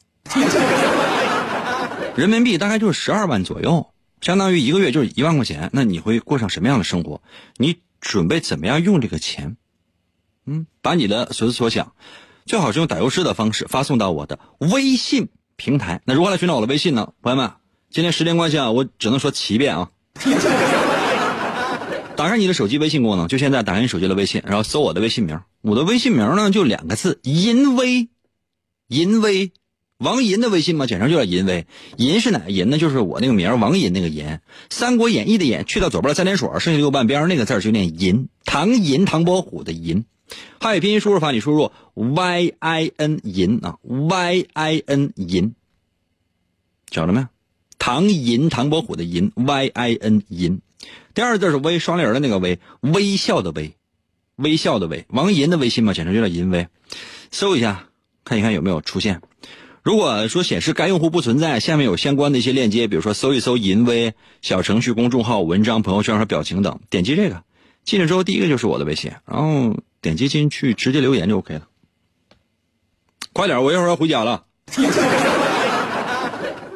[2.14, 3.89] 人民币大概就是十二万左右。
[4.20, 7.22] 相当于一个月就是一万块钱，那你会过上什么样的生活？
[7.56, 9.56] 你准备怎么样用这个钱？
[10.46, 11.92] 嗯，把你的所思所想，
[12.46, 16.00] 最好是用打油诗的方式发送到我的微信平台。
[16.04, 17.12] 那如何来寻找我的微信呢？
[17.22, 17.52] 朋友们，
[17.90, 19.90] 今天时间关系啊，我只能说七遍啊。
[22.16, 25.40] 打开你的手机微信功能，就现在打开你手机的微信，然后搜我的微信名。
[25.62, 28.10] 我的微信名呢就两个字：淫威，
[28.88, 29.52] 淫威。
[30.00, 31.66] 王银的微信嘛，简称就叫银威。
[31.98, 32.78] 银是哪个银呢？
[32.78, 34.24] 就是我那个名王银那个银。
[34.70, 38.28] 《三国演义》的演去掉左边的三点水，剩下右半边那个字就念银。
[38.46, 40.06] 唐银，唐伯虎的银。
[40.58, 45.54] 汉语拼音输入法，你输入 y i n 银啊，y i n 银，
[46.88, 47.26] 找着没？
[47.78, 50.62] 唐银，唐伯虎的银，y i n 银。
[51.12, 53.74] 第二个字是微，双立人的那个微，微笑的微，
[54.36, 55.04] 微笑的微。
[55.08, 56.68] 王银的微信嘛，简称就叫银威。
[57.30, 57.88] 搜一下，
[58.24, 59.20] 看一看有没有出现。
[59.82, 67.42] 如果说显示该用户不存在，下面有相关的一些链接，比如说搜一搜“淫威”小程序、公众号、文章、朋友圈和表情等，点击这个，
[67.84, 71.62] 进去之后第一个就是我的微信，然后点击进去直接留言就 OK 了。
[73.32, 74.44] 快点，我一会儿要回家了。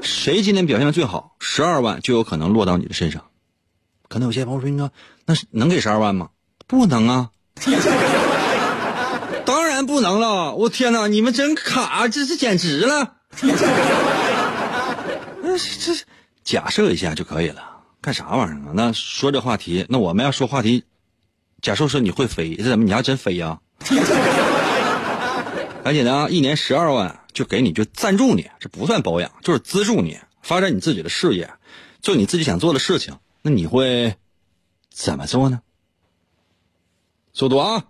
[0.01, 3.25] 谁今天表现最好，十二万就有可能落到你的身上。
[4.09, 4.91] 可能有些朋友说：“哥，
[5.27, 6.31] 那是能给十二万吗？”
[6.67, 7.31] 不能啊。
[9.83, 10.55] 不能了！
[10.55, 13.17] 我天哪，你们真卡，这是简直了！
[15.43, 15.95] 那 这
[16.45, 17.63] 假设一下就可以了，
[18.01, 18.73] 干啥玩意儿啊？
[18.75, 20.85] 那说这话题，那我们要说话题，
[21.63, 23.61] 假设说你会飞，这怎么你还真飞呀？
[25.83, 26.29] 赶紧的啊！
[26.29, 31.51] 一年十二万就给你，就赞助你，这不算保养，就是资助你发展你自己的事业，
[32.01, 33.19] 做你自己想做的事情。
[33.43, 34.15] 那你会
[34.91, 35.61] 怎么做呢？
[37.33, 37.85] 速度啊！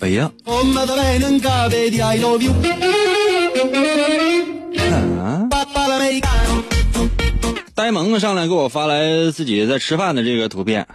[0.00, 0.30] 哎呀！
[7.74, 10.86] 呆萌上来给我发来自己在吃饭的这个图片，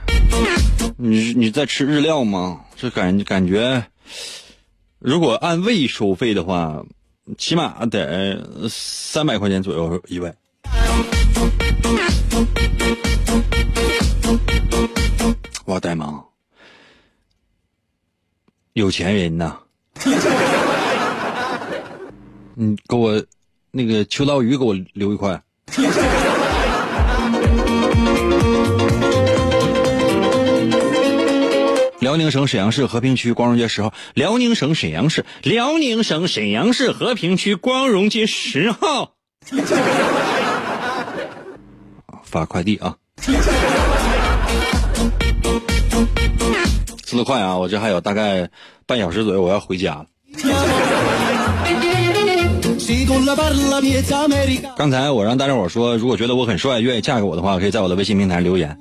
[0.97, 2.61] 你你在吃日料吗？
[2.77, 3.83] 这感感觉，
[4.99, 6.83] 如果按位收费的话。
[7.37, 10.33] 起码得三百块钱左右一位。
[15.65, 16.23] 哇，呆萌，
[18.73, 19.57] 有钱人呐！
[22.55, 23.21] 你给我
[23.71, 25.41] 那个秋刀鱼给我留一块。
[32.07, 33.93] 辽宁省沈阳市和平区光荣街十号。
[34.13, 39.15] 辽宁省沈阳市，辽宁省沈阳市和平区光荣街十号。
[42.23, 42.95] 发快递啊！
[47.05, 47.57] 速度快啊！
[47.57, 48.49] 我这还有大概
[48.85, 50.05] 半小时左右，我要回家了。
[54.77, 58.77] 刚才我让大家伙说，如果觉得我很帅，愿意嫁给我的话，可以在我的微信平台留言。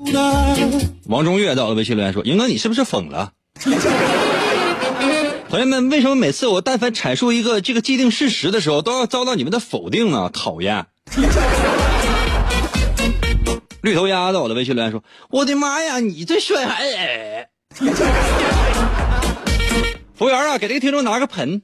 [1.06, 3.32] 王中岳在我的微信留言说：“英哥，你是不是疯了？”
[5.50, 10.30] 朋友们，为什么每次我但凡阐述一个这个既定事实的时候，都要遭到你们的否定呢？
[10.32, 10.86] 讨厌！
[13.82, 16.84] 绿头鸭在我的微信留言说：“我的妈呀，你这帅还……”
[20.14, 21.62] 服务员啊，给这个听众拿个盆。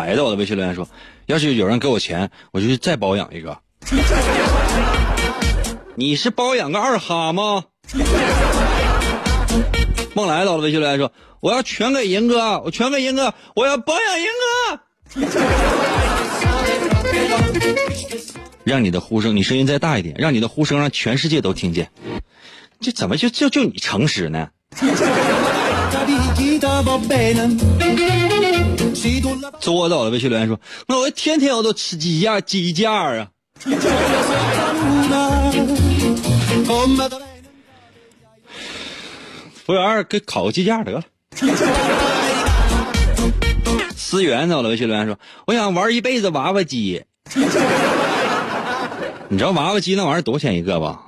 [0.00, 0.88] 海在我的微信留言说
[1.26, 3.58] ：“要是有人给我钱，我就去再包养一个。
[5.94, 7.64] ”你是包养个二哈吗？
[10.14, 14.80] 梦来到了微信留言说：“我要全给银哥，我全给银哥，我要包养银哥。”
[18.64, 21.90] 让你的呼声，你声音再大一点，让你的呼声让全世界都听见。
[22.80, 24.48] 这怎么就就就你诚实呢？
[29.60, 33.28] 作到了微信留言说：“那我天天我都吃鸡架鸡架啊。”
[39.64, 41.02] 服务员给烤个鸡架得了。
[43.96, 47.04] 思源到了微信留言说：“我想玩一辈子娃娃机。”
[49.28, 51.02] 你知道娃娃机那玩意儿多少钱一个吧？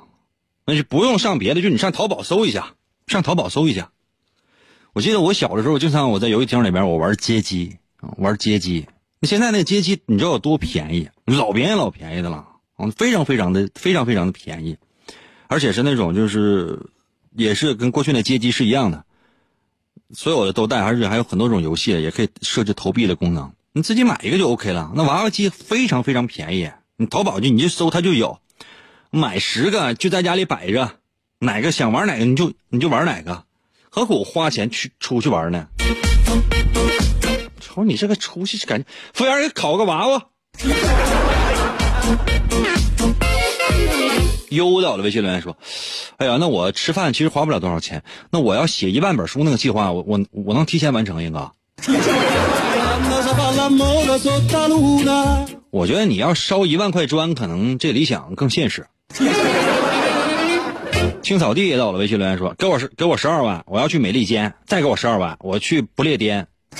[0.65, 3.89] 那就不用上别的，就你上淘宝搜一下，上淘宝搜一下。
[4.93, 7.77] 我记得我小的时候，经常我在游戏厅里边，我玩街机，
[8.17, 8.85] 玩街机。
[9.19, 11.09] 那现在那街机你知道有多便宜？
[11.25, 12.45] 老便宜老便宜的了，
[12.95, 14.77] 非常非常的非常非常的便宜，
[15.47, 16.79] 而且是那种就是，
[17.35, 19.03] 也是跟过去那街机是一样的，
[20.11, 23.51] 所有的都带，而且还有很多种游戏，也可以设置投币的功能。
[23.71, 24.91] 你自己买一个就 OK 了。
[24.93, 26.69] 那娃娃机非常非常便宜。
[26.97, 28.37] 你淘宝去，你就搜它就有，
[29.09, 30.91] 买十个就在家里摆着，
[31.39, 33.45] 哪个想玩哪个你就你就玩哪个，
[33.95, 35.67] 何苦花钱去出去玩呢？
[37.59, 40.23] 瞅你这个出息，感觉服务员给烤个娃娃。
[44.49, 45.55] 优到了微信留言说
[46.17, 51.51] ：“哎呀，那我吃饭其实花不了多少钱，那我要写一万本书那个计划，我我我能提前完成一个。
[55.69, 58.87] ”我觉得你要烧一万块砖，可能这理想更现实。
[61.23, 66.45] 青草地也到了，微信留言说：“给我十给我十二万，我要去美利坚；再给我十二万，我去不列颠。”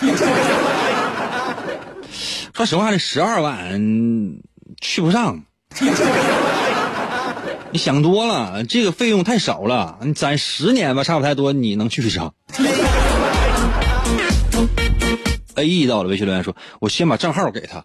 [2.53, 3.81] 说实话，这十二万
[4.81, 5.41] 去不上。
[7.71, 9.97] 你想多了，这个费用太少了。
[10.01, 12.33] 你攒十年吧，差不太多，你能去上。
[15.55, 17.81] A E 到了，微信留言说：“我先把账号给他。”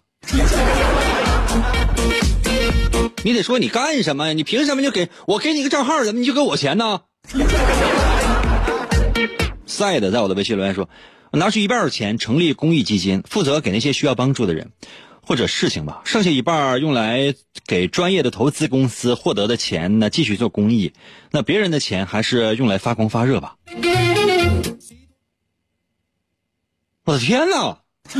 [3.23, 4.33] 你得说你干什么呀？
[4.33, 7.01] 你凭什么就给我给你个账号，怎么你就给我钱呢？
[9.65, 10.89] 赛的在我的微信留言说
[11.31, 14.71] ：“拿出一半的钱成立公益基金，负责给那些需要帮助的人
[15.21, 17.35] 或者事情吧，剩下一半用来
[17.67, 20.93] 给专业的投资公司获得的钱呢，继续做公益。
[21.31, 23.55] 那别人的钱还是用来发光发热吧。”
[27.05, 27.79] 我的天哪！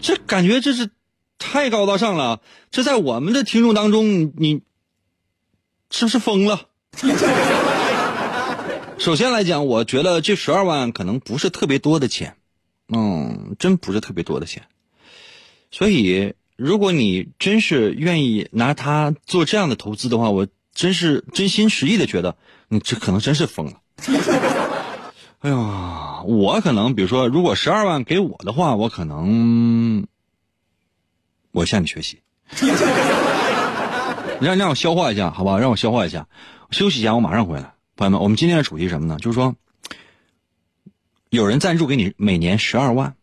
[0.00, 0.90] 这感觉这是
[1.38, 2.40] 太高大上了。
[2.70, 4.62] 这在我们的听众当中，你
[5.90, 6.62] 是不是疯了？
[8.98, 12.36] 首先来讲，我觉得这十二万可能不是特别多的钱，
[12.88, 14.64] 嗯，真不是特别多的钱。
[15.70, 22.36] 所以，如果你真是愿意拿它做这样的投资的话，我真是真心实意的觉得
[22.68, 23.74] 你这可能真是疯了。
[25.40, 30.06] 哎呀，我可能比如说，如果十二万给我的话，我可能
[31.56, 32.20] 我向你学习。
[34.42, 35.58] 让让我消化一下，好吧？
[35.58, 36.28] 让我消化一下，
[36.70, 37.72] 休息一下，我马上回来。
[37.96, 39.16] 朋友们，我们今天的主题什么呢？
[39.18, 39.54] 就是说，
[41.30, 43.16] 有人赞助给你每年十二万，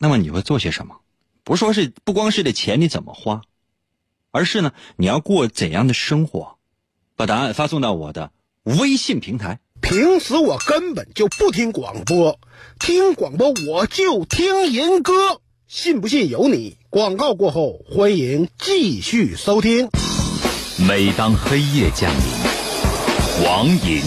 [0.00, 0.96] 那么你会做些什么？
[1.44, 3.42] 不是说是不光是这钱你怎么花，
[4.32, 6.58] 而是呢你要过怎样的生活？
[7.14, 8.32] 把答案发送到我的
[8.64, 9.60] 微信平台。
[9.80, 12.40] 平时我根本就不听广播，
[12.80, 15.41] 听广播我就听人歌，
[15.74, 16.76] 信不信由你。
[16.90, 19.88] 广告过后，欢迎继续收听。
[20.86, 24.02] 每当黑夜降临，王银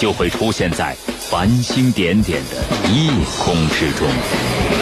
[0.00, 2.56] 就会出现在繁星点点的
[2.90, 4.08] 夜空之中。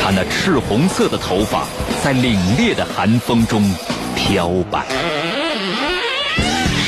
[0.02, 1.68] 他那赤红色的头发
[2.02, 3.70] 在凛冽的寒风中
[4.16, 4.86] 飘摆，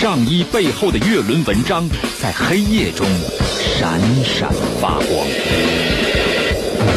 [0.00, 1.86] 上衣背后的月轮纹章
[2.18, 3.06] 在黑夜中
[3.78, 6.27] 闪闪发光。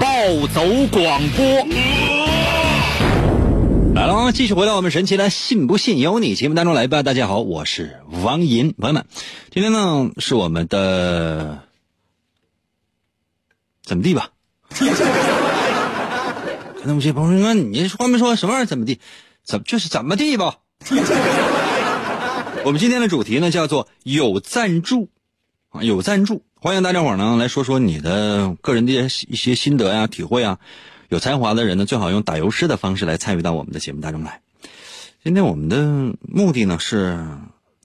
[0.00, 1.44] 暴走广播。
[3.94, 7.02] 来了，继续回到我们神奇的“信不信由你”节目当中来吧。
[7.02, 9.06] 大家好，我是王银，朋友们，
[9.50, 11.60] 今天呢是我们的
[13.82, 14.30] 怎么地吧？
[14.68, 14.84] 可
[16.84, 18.66] 能有些朋友说，你说没说什么玩意儿？
[18.66, 19.00] 怎么地？
[19.44, 20.56] 怎么就是怎么地吧？
[22.64, 25.08] 我们今天的主题呢叫做有赞助
[25.70, 28.92] 啊，有赞助，欢迎大家伙呢来说说你的个人的
[29.28, 30.58] 一些心得呀、体会啊。
[31.10, 34.40] 有才华的人呢，最好用打油诗的方式来参与到我们的节目当中来。
[35.22, 37.28] 今天我们的目的呢是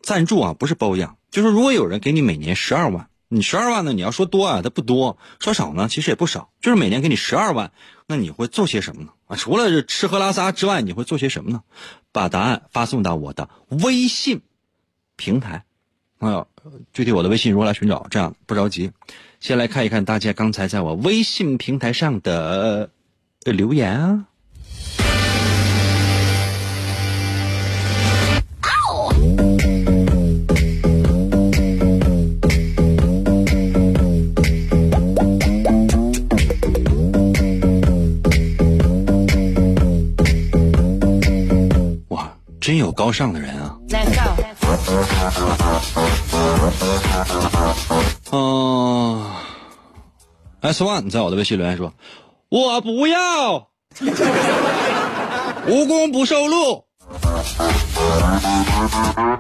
[0.02, 1.18] 赞助啊，不是包养。
[1.32, 6.50] 就是如果有人给你每年十二万，你十二万呢，你要说多啊，它不多；说少呢，其实也不少。
[6.62, 7.74] 就是每年给你十二万，
[8.08, 9.10] 那你会做些什么呢？
[9.28, 11.62] 啊，除了这吃喝拉撒之外，你会做些什么呢？
[12.14, 14.42] 把答案发送到我的微信
[15.18, 15.66] 平台。
[16.22, 16.48] 朋友，
[16.94, 18.06] 具体我的微信如何来寻找？
[18.12, 18.92] 这样不着急，
[19.40, 22.92] 先来看一看大家刚才在我微信平台上的。
[23.44, 24.26] 留言啊！
[42.10, 43.76] 哇，真有高尚的人啊！
[48.32, 49.26] 嗯
[50.62, 51.94] ，S One 在我的微信留言说。
[52.50, 53.68] 我不要，
[55.68, 56.84] 无功不受禄。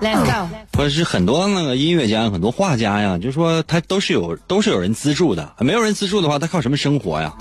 [0.01, 0.47] Let's go。
[0.77, 7.33] 或者是很多那个音乐家、很多画家呀，就说他都是有都是有人资助的，没有人资助的话，他靠什么生活呀？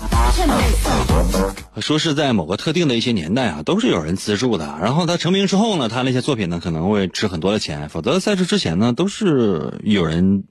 [1.79, 4.77] 说是在某个特定的一些年代啊，都是有人资助的。
[4.81, 10.43] 然后他成名之后呢，他那些作品呢可能会值很多的钱，否则在这之前呢，都是有人。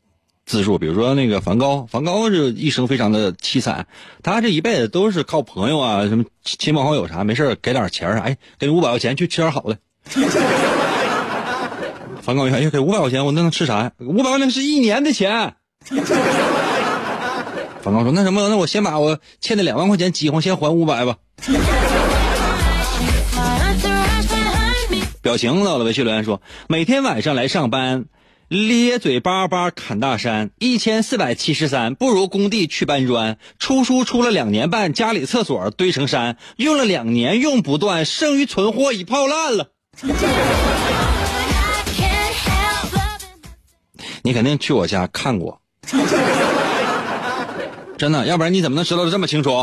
[0.46, 3.86] 资助，比如说那个梵高，梵高这一生非常的凄惨，
[4.20, 9.78] 他这一辈子都是靠朋友啊，什么亲朋好友啥，没事给点钱啥，哎，给你五百块钱去吃点好的。
[12.20, 13.92] 梵高一看，哎，给五百块钱，我那能吃啥呀？
[14.00, 15.54] 五百块钱是一年的钱。
[17.82, 21.16] 梵高说：“那什么，那我先把我欠的两万块钱饥荒先还五百吧。”
[25.22, 28.04] 表情到了，微信留言说：“每天晚上来上班。”
[28.48, 33.38] 咧嘴巴巴砍大山，一千四百七十三，不如工地去搬砖。
[33.60, 39.68] 出书出了两年半，家里厕所堆成山，用了两年用不断，剩余存货已泡烂了。
[44.22, 45.60] 你肯定去我家看过，
[48.00, 49.50] 真的，要不然你怎么能知道的这么清楚？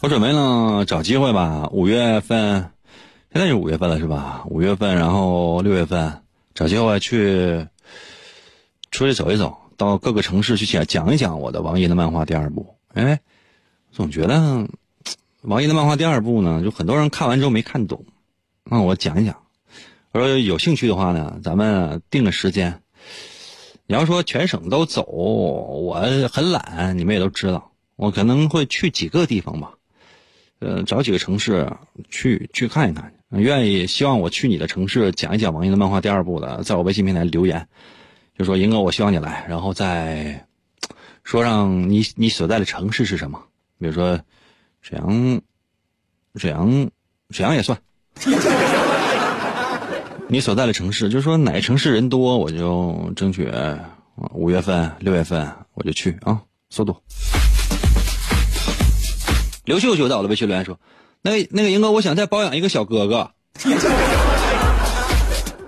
[0.00, 1.68] 我准备呢，找机会吧。
[1.70, 2.72] 五月份，
[3.32, 4.42] 现在是五月份了，是吧？
[4.46, 6.22] 五月份，然后六月份，
[6.56, 7.68] 找机会去
[8.90, 12.74] 出去走一走，到各个城市去讲讲一讲我的王爷的漫画第二部。
[12.94, 13.20] 哎，
[13.92, 14.66] 总觉得
[15.42, 18.04] 王爷的漫画第二部呢，就很多人看完之后没看懂。
[18.64, 19.36] 那我讲一讲。
[20.12, 22.82] 我说有兴趣的话呢，咱们定个时间。
[23.86, 25.94] 你要说全省都走，我
[26.30, 29.72] 很懒，你们也都知道，我可能会去几个地方吧。
[30.60, 31.70] 呃，找几个城市
[32.10, 37.68] 去去看一看，愿意希望我去你的城市讲一讲王英的漫画第二部的，在我微信平台留言，
[38.36, 40.46] 就说英哥，我希望你来，然后再
[41.22, 43.42] 说让你你所在的城市是什么，
[43.78, 44.20] 比如说
[44.80, 45.40] 沈阳，
[46.34, 46.90] 沈阳，
[47.30, 47.80] 沈阳也算，
[50.30, 53.50] 你所在的城市，就是说哪个城市人多，我就争取
[54.34, 56.98] 五月份、六月份我就去啊，速度。
[59.64, 60.78] 刘秀秀在我的微信留言说
[61.22, 63.30] ：“那那个英哥，我想再包养一个小哥哥。”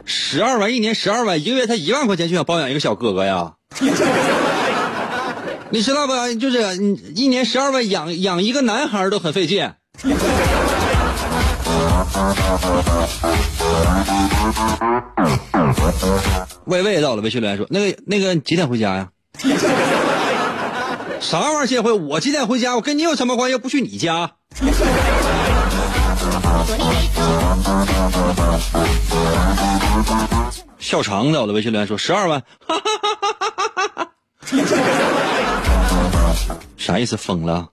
[0.05, 3.55] 十二万一年十二万，一个月才一万块钱就想包养一个小哥哥呀？
[5.71, 6.35] 你知道吧？
[6.35, 6.59] 就是
[7.15, 9.73] 一年十二万养养一个男孩都很费劲。
[16.65, 19.09] 喂喂到了，微信留言说：“那个那个几点回家呀？”
[21.21, 21.67] 啥玩意儿？
[21.67, 22.07] 结婚？
[22.09, 22.77] 我几点回家？
[22.77, 23.53] 我跟你有什么关系？
[23.53, 24.33] 又不去你家。
[30.79, 32.43] 笑场的，我的微信留言说十二万，
[36.77, 37.17] 啥意思？
[37.17, 37.69] 疯了？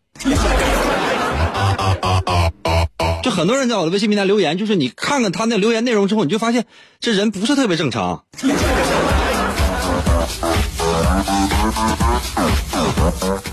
[3.27, 6.65] 就很多人在我的微信平台留言，就是你看看他那留言内容之后，你就发现
[7.01, 8.23] 这人不是特别正常。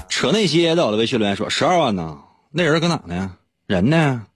[0.09, 2.19] 扯那些在我的微信留言说十二万呢？
[2.53, 3.33] 那人搁哪呢？
[3.67, 4.27] 人呢？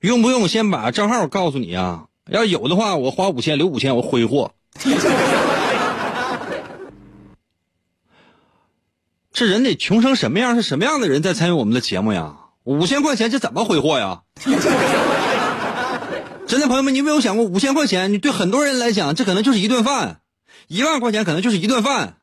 [0.00, 2.06] 用不用先把账号告诉你啊？
[2.28, 4.50] 要有的话，我花五千留五千，我挥霍。
[9.32, 10.56] 这人得穷成什么样？
[10.56, 12.34] 是什么样的人在参与我们的节目呀？
[12.64, 14.22] 五千块钱这怎么挥霍呀？
[16.46, 20.20] 真的朋友们，你有没有想过，五千块钱，你对很多人来讲，这可能就是一顿饭；
[20.68, 22.16] 一万块钱可能就是一顿饭。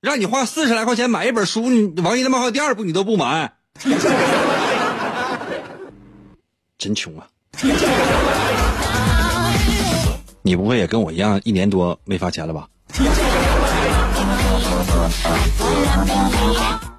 [0.00, 3.54] 让你花四十来块钱买一本书，你《王一的漫画》第二部你都不买，
[6.78, 7.26] 真穷啊！
[10.42, 12.68] 你不会也跟我一样一年多没发钱了吧？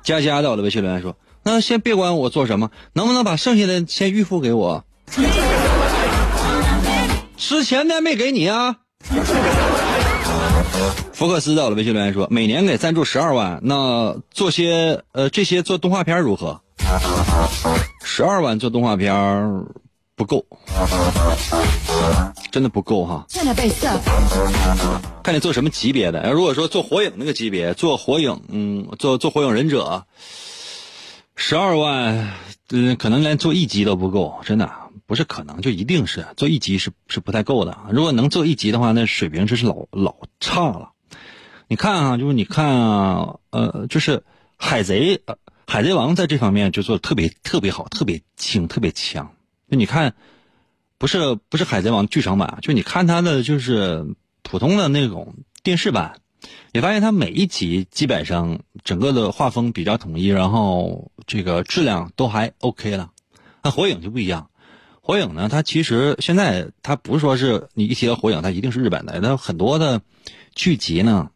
[0.04, 1.16] 佳佳在我的微信留言说
[1.48, 4.84] ：“那先别管我做什么，能不能把剩下的先预付给我？
[7.38, 8.76] 之前的没给你啊？”
[11.14, 16.60] 福克斯在我的微信留言说：“每年给赞助十二万，那做些呃这些做动画片如何？
[18.04, 19.16] 十二万做动画片
[20.18, 20.46] 不够，
[22.52, 23.26] 真的不够哈。
[25.24, 26.30] 看你做什么级别的。
[26.30, 30.04] 如果说做火影那个级别，做火影，嗯，做做火影忍者，
[31.40, 32.34] 十二万，
[32.72, 34.70] 嗯，可能连做一集都不够，真的
[35.06, 37.78] 不是可能，就一定是做一集是是不太够的。
[37.92, 40.94] 如果能做一集的话，那水平真是老老差了。
[41.68, 44.24] 你看啊，就是你看啊，呃，就是
[44.58, 45.22] 海贼，
[45.68, 49.32] 海贼王在这方面就做的特别特别好，特别轻，特别强。
[49.70, 50.16] 就你看，
[50.98, 54.08] 不是不是海贼王剧场版，就你看他的就是
[54.42, 56.20] 普通的那种电视版，
[56.72, 63.12] 你发现它每一集基本上整个的画风比较统一，然后这个质量都还 OK 了。
[63.64, 64.50] 那火影就不一样，
[65.02, 70.02] 火影呢，它其实现在它不是说是你一提到火影，它一定是日本的，它很多的
[70.54, 71.30] 剧集呢，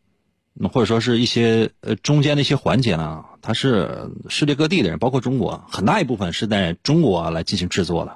[0.71, 3.25] 或者说是一些呃中间的一些环节呢。
[3.43, 8.15] 它是世界各地的人，包括中国，很大一部分是在中国来进行制作的。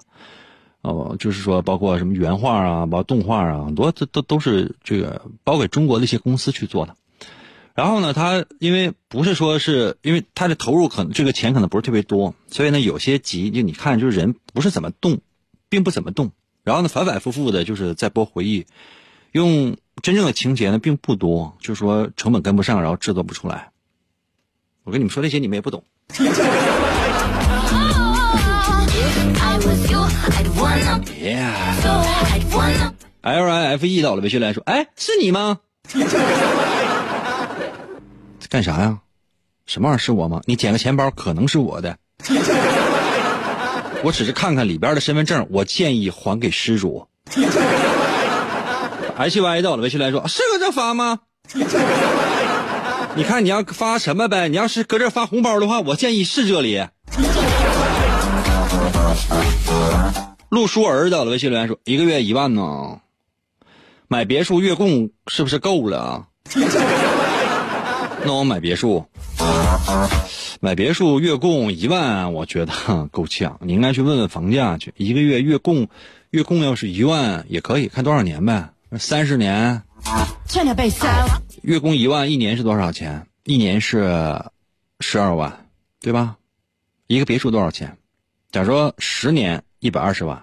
[0.85, 6.95] 哦，就是说，包括什么原画啊，包括动画啊，很多都都都是这个包给中国的一些公司去做的。
[7.73, 15.21] 然后呢，他因为不是说是因为他的投入可能这个钱可能不是特别多，所以呢，有些集就你看就是人不是怎么动，
[15.69, 16.31] 并不怎么动。
[16.63, 18.67] 然后呢，反反复复的就是在播回忆，
[19.31, 23.71] 用真正的情节呢并不多，就是说成本跟不上，然后制作不出来。
[24.83, 25.83] 我跟你们说这些，你们也不懂。
[33.21, 35.59] L I F E 到了，微信来说：“哎，是你吗？
[38.49, 38.99] 干啥呀？
[39.65, 40.41] 什么玩意儿是我吗？
[40.45, 41.97] 你捡个钱包，可能是我的。
[44.03, 47.07] 我只是看看里边的身份证，我建议还给失主。
[49.17, 51.19] H Y 到了，微信来说：是搁这发吗？”
[53.15, 54.49] 你看你要发什么呗？
[54.49, 56.85] 你要是搁这发红包的话，我建议是这里。
[60.49, 62.99] 陆叔儿的微信留言说：“一个月一万呢，
[64.07, 66.27] 买别墅月供是不是够了？”
[68.23, 69.05] 那我买别墅，
[70.59, 72.73] 买别墅月供一万，我觉得
[73.11, 73.59] 够呛。
[73.61, 75.87] 你应该去问问房价去，一个月月供，
[76.31, 79.83] 月供要是一万也可以，看多少年呗，三十年。
[81.61, 83.27] 月供一万，一年是多少钱？
[83.43, 84.41] 一年是
[85.01, 85.67] 十二万，
[85.99, 86.37] 对吧？
[87.07, 87.97] 一个别墅多少钱？
[88.55, 90.41] 假如说十年一百二十万，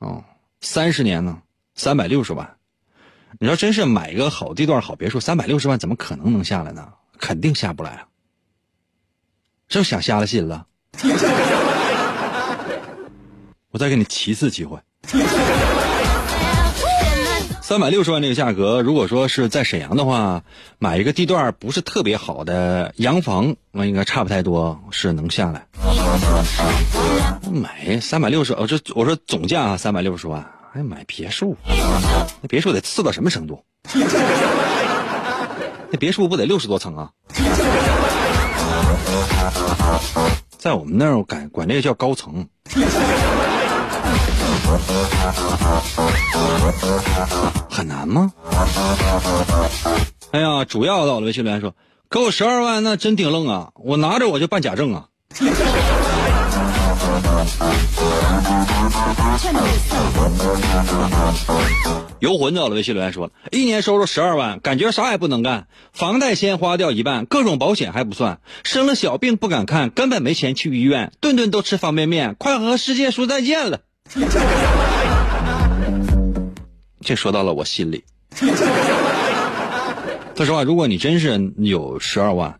[0.00, 0.22] 哦，
[0.60, 1.40] 三十年呢，
[1.74, 2.56] 三百六十万。
[3.40, 6.92] 你说真是买一个好地段、好别墅，三百六十万怎么可能能下来呢？
[7.18, 8.06] 肯定下不来啊！
[9.66, 10.66] 这想瞎了心了。
[13.70, 14.78] 我再给你七次机会。
[17.66, 20.42] 三百六十万这个价格，如果说是在沈阳的话，
[20.78, 25.66] 买一个地段不是特别好的洋房，那应该差不太多是能下来。
[27.50, 30.44] 买三百六十，哦，这我说总价啊，三百六十万，
[30.74, 31.56] 还买别墅？
[32.42, 33.64] 那别墅得次到什么程度？
[35.90, 37.12] 那别墅不得六十多层啊？
[40.58, 42.46] 在我们那儿我管管这个叫高层。
[47.70, 48.32] 很难吗？
[50.32, 51.74] 哎呀，主要到了微信留言说，
[52.10, 53.68] 给我十二万，那真顶愣啊！
[53.76, 55.06] 我拿着我就办假证啊！
[62.20, 73.80] 游魂到了微信留言说，一年收入十二万，感觉啥也不能干，房贷先花掉一半，各种保险还不算，生了小病不敢看，根本没钱去医院，顿顿都吃方便面，快和世界说再见了。
[77.04, 78.02] 这说到了我心里。
[80.34, 82.58] 说实话，如果你真是有十二万，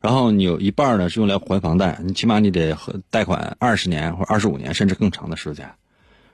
[0.00, 2.76] 然后你有一半呢是用来还房贷，你起码你得
[3.10, 5.68] 贷款二十年或二十五年，甚至更长的时间。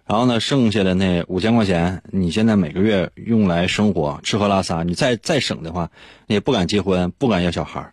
[0.07, 5.91] 然后呢，剩下的那五千块钱，你现在每个月用来生活、吃喝拉撒，你再再省的话，
[6.27, 7.91] 你也不敢结婚，不敢要小孩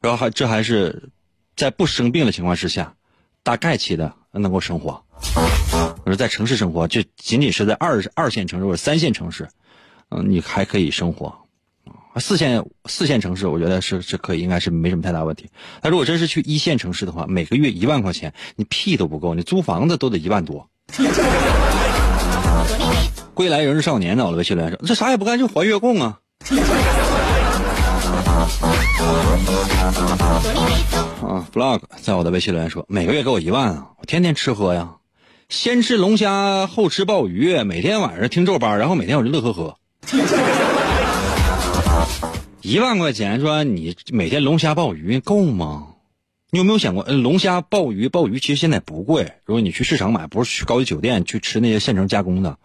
[0.00, 1.10] 然后还这还是
[1.54, 2.94] 在不生病的情况之下，
[3.42, 5.03] 大概期的能够生活。
[6.04, 9.48] 我说在城市生活，就仅仅是在二二线城市或者三线城市，
[10.10, 11.34] 嗯，你还可以生活。
[12.16, 15.50] 四线四线城市，我觉得是是可以，应该是没什么太大问题。
[15.82, 20.68] 那如果真是去一线城市的话，每个月一万块钱，你屁都不够，你租房子都得一万多。
[23.34, 26.20] 归来仍是少年，呢，我的微信留言说：“这啥也不干就还月供啊！”
[31.20, 34.98] 啊，blog 在我的微信留言说：“每个月给我一万啊，我天天吃喝呀，
[35.48, 39.78] 先吃龙虾，后吃鲍鱼，每天晚上听皱班，然后每天我就乐呵呵。”
[42.62, 45.88] 一万块钱说你每天龙虾鲍鱼够吗？
[46.50, 49.34] 你有没有想过，嗯龙虾、鲍鱼、鲍鱼其实现在不贵。
[49.44, 52.58] 如果你去市场买，不是去高级酒店去吃那些现成加工的。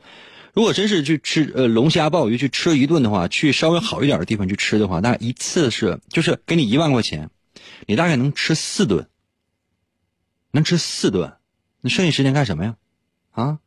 [0.53, 7.29] 如果真是去吃呃龙虾、鲍鱼去吃一顿的话，去稍微好一点的地方去吃的话，大概一次是就是给你一万块钱，
[7.87, 9.07] 你大概能吃四顿，
[10.51, 11.33] 能吃四顿。
[11.81, 12.75] 你剩下时间干什么呀？
[13.31, 13.57] 啊？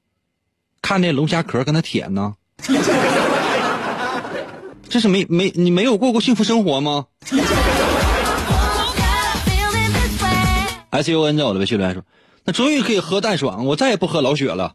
[0.82, 2.34] 看那龙虾壳跟那舔呢？
[4.88, 7.06] 这是没没你没有过过幸福生活吗
[10.90, 12.04] ？S U N 在我的微信留言说
[12.44, 14.74] ：“那终于可以喝淡爽，我再也不喝老雪了。”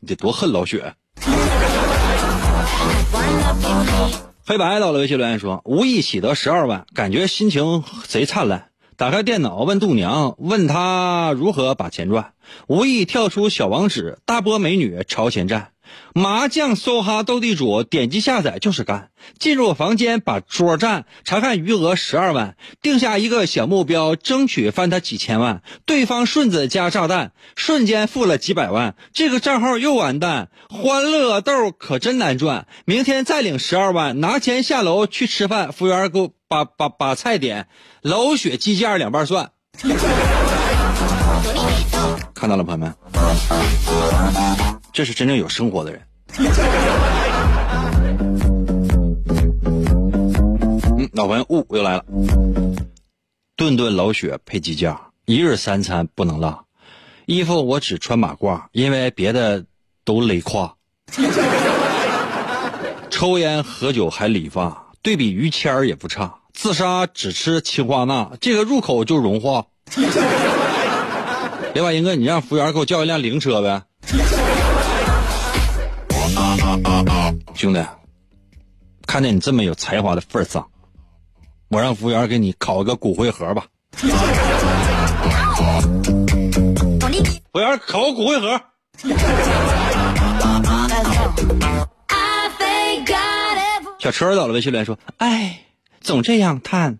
[0.00, 0.94] 你得多恨老雪。
[4.48, 8.70] 黑白到了微信留言说：“无意喜得十二万，感觉心情贼灿烂。
[8.96, 12.32] 打开电脑问度娘，问他如何把钱赚。
[12.66, 15.72] 无意跳出小网址，大波美女朝前站。”
[16.14, 19.10] 麻将梭哈斗地主，点击下载就是干。
[19.38, 25.62] 进入房间把桌占，查看余额十二万，定下一个小目标，争取翻他几千万。
[25.86, 30.48] 对方顺子加炸弹，瞬间付了几百万，这个账号又完蛋。
[30.68, 35.72] 欢乐豆可真难赚，明天再领十二万，拿钱下楼去吃饭。
[35.72, 37.68] 服务员给我把把把菜点，
[38.02, 39.50] 老雪鸡架两瓣蒜。
[42.34, 42.94] 看到了，朋友们。
[44.92, 46.02] 这是真正有生活的人。
[50.98, 52.04] 嗯，老朋友雾又来了。
[53.56, 56.64] 顿顿老雪配鸡架，一日三餐不能落。
[57.26, 59.64] 衣服我只穿马褂，因为别的
[60.04, 60.76] 都勒胯。
[63.10, 66.36] 抽烟喝酒还理发，对比于谦儿也不差。
[66.54, 69.66] 自杀只吃氰化钠，这个入口就融化。
[71.72, 73.82] 别把英哥，你让服务员给我叫一辆灵车呗。
[77.54, 77.84] 兄弟，
[79.06, 80.66] 看在你这么有才华的份上，
[81.68, 83.66] 我让服务员给你烤个骨灰盒吧。
[83.96, 84.06] 服
[87.54, 88.60] 务员烤个骨灰盒。
[93.98, 95.60] 小车到了，微信留言说：“哎，
[96.00, 96.98] 总这样叹，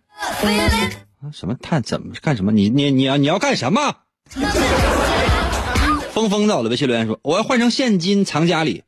[1.32, 1.82] 什么叹？
[1.82, 2.50] 怎么干什么？
[2.52, 3.94] 你你你要你要干什么？”
[6.12, 8.82] 峰峰到了，微信留言说：“我要换成现金藏家里。”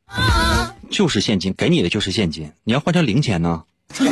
[0.91, 2.51] 就是现金，给你的就是现金。
[2.65, 3.63] 你要换成零钱呢？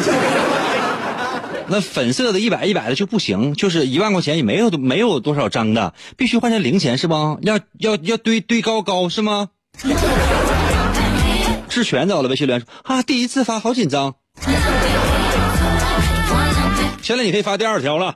[1.71, 7.37] 那粉色的一百一百的就不行，就是一万块钱也没有没有多少张的，必须换成零钱是吧？
[7.43, 9.49] 要要要堆堆高高是吗？
[11.69, 14.15] 志全走了，微信留言说啊，第一次发好紧张。
[17.03, 18.15] 现在你可以发第二条了。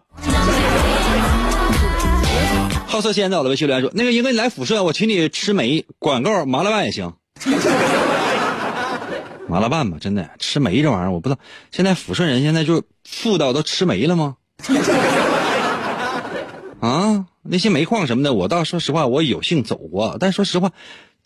[2.87, 7.13] 好色仙走了，微信留言说那个英哥你来辐射，我请你吃梅管够麻辣拌也行。
[9.47, 11.41] 麻辣拌吧，真的吃煤这玩意儿，我不知道。
[11.71, 14.37] 现在抚顺人现在就富到都吃煤了吗？
[16.79, 20.71] 啊，那些煤矿什么的，我倒说实话，我有幸走过，但说实话，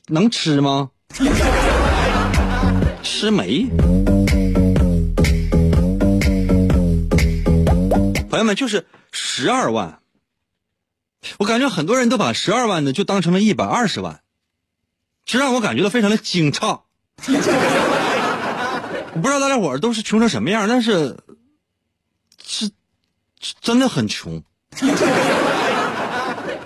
[0.08, 0.92] 能吃吗？
[3.04, 3.68] 吃煤？
[8.30, 10.00] 朋友们，就是十二万，
[11.40, 14.20] 我感觉很多人都把十二万呢就当成了一百二十万，
[15.26, 16.82] 这让我感觉到非常的惊诧。
[19.18, 21.18] 我不知道大家伙儿都是穷成什么样，但是
[22.46, 22.70] 是
[23.62, 24.44] 真的很穷。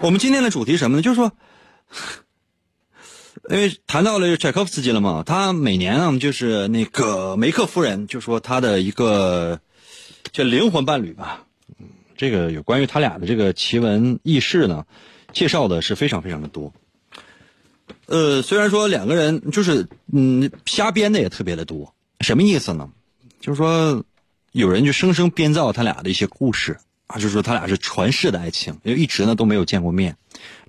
[0.01, 1.01] 我们今天的主题什么呢？
[1.01, 1.31] 就是说，
[3.49, 9.61] 因为谈到了柴可夫斯基了嘛，他每年啊，就是那个梅克夫人，就说他的一个
[10.33, 11.45] 叫灵魂伴侣吧，
[12.17, 14.85] 这个有关于他俩的这个奇闻异事呢，
[15.31, 16.73] 介绍的是非常非常的多。
[18.07, 22.89] 呃，虽然说两个人就是嗯瞎编的也特别的多，什么意思呢？
[23.39, 24.03] 就是说
[24.51, 30.15] 有人就生生编造他俩的一些故事啊，就是说他俩是传世的爱情，因为一直呢都没有见过面，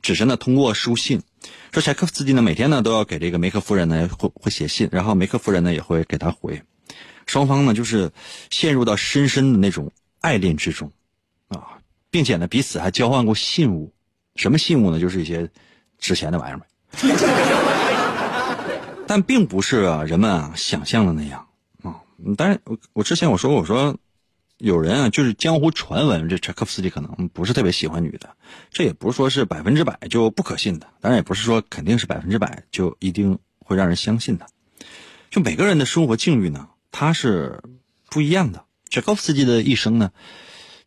[0.01, 1.23] 只是呢通过书信，
[1.71, 6.63] 说柴可夫斯基呢每天呢都要给这个梅克夫人呢会会写信，然后梅克夫人呢也会给他回，
[7.27, 8.11] 双方呢就是
[8.51, 10.91] 陷入到深深的那种爱恋之中
[11.49, 11.79] 啊，
[12.11, 13.93] 并且呢彼此还交换过信物，
[14.37, 14.99] 什么信物呢？
[14.99, 15.51] 就是一些
[15.99, 17.92] 值钱的玩意儿。
[19.13, 21.47] 但并不是啊，人们啊想象的那样
[21.83, 22.01] 啊。
[22.39, 23.95] 当然，我我之前我说，我说
[24.57, 28.35] 有人啊，就是江湖传闻，这柴可夫斯基可能不是特别喜欢女的，
[28.71, 34.47] 这也不是说是百分之百就不可信的，当然也不是说肯定是百分之百就一定会让人相信的。
[35.29, 37.63] 就每个人的生活境遇呢，他是
[38.09, 38.65] 不一样的。
[38.89, 40.11] 柴可夫斯基的一生呢，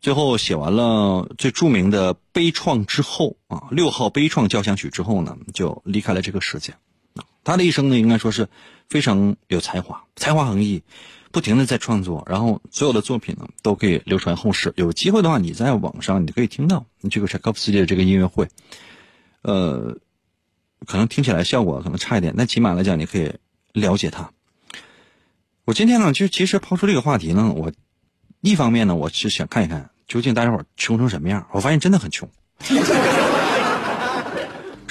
[0.01, 6.73] 最后写完了最著名的《悲怆》之后啊，六号悲怆交响曲之后呢，就离开了这个世界。
[7.45, 8.49] 他的一生呢，应该说是
[8.89, 10.81] 非常有才华，才华横溢，
[11.31, 14.73] 不停的在创作，然后所有的作品呢都可以流传后世。
[14.75, 18.49] 有机会的话，你在网上你可以听到这个柴可夫斯基的这个音乐会，
[19.43, 19.95] 呃，
[20.85, 23.31] 可能听起来效果可能差一点，但起码来讲你可以
[23.73, 24.31] 了解他。
[25.65, 27.71] 我今天呢，就其实抛出这个话题呢，我
[28.41, 31.47] 一方面呢，我是想看一看究竟大家伙穷成什么样。
[31.51, 32.27] 我发现真的很穷。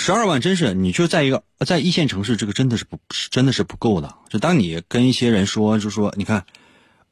[0.07, 2.99] 十二万真是，你就在一个在一线城市，这个真的是不
[3.31, 4.15] 真的是不够的。
[4.29, 6.45] 就当你跟一些人说，就说你看，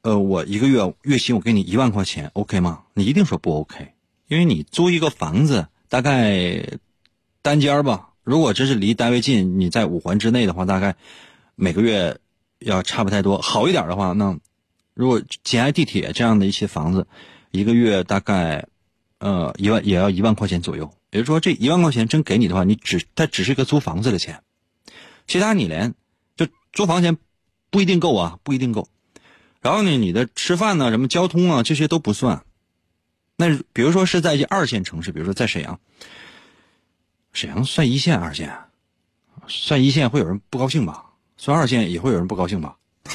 [0.02, 2.82] 呃，我一个月月薪我给你一万块钱，OK 吗？
[2.92, 3.94] 你一定说不 OK，
[4.28, 6.62] 因为你租一个房子，大概
[7.40, 10.94] 单间吧，如果真是离单位近，你在五环之内的话，大概
[11.54, 12.18] 每个月
[12.58, 13.40] 要差不太多。
[13.40, 14.38] 好一点的话，那
[14.92, 17.06] 如果紧挨地铁这样的一些房子，
[17.52, 18.66] 一个月大概
[19.18, 20.92] 呃一万也要一万块钱左右。
[21.12, 24.42] 也就是说，这一万块钱真给你的话，你只它只是一个租房子的钱，
[25.28, 25.94] 其他你连
[26.36, 27.18] 就租房钱
[27.70, 28.88] 不一定够啊，不一定够。
[29.60, 32.42] 然后呢，你的吃饭呢、什么交通啊这些都不算。
[33.36, 35.78] 那比如说是在一二线城市，比如说在沈阳，
[37.32, 38.58] 沈阳算一线、二线，
[39.46, 41.10] 算一线会有人不高兴吧？
[41.36, 42.76] 算二线也会有人不高兴吧？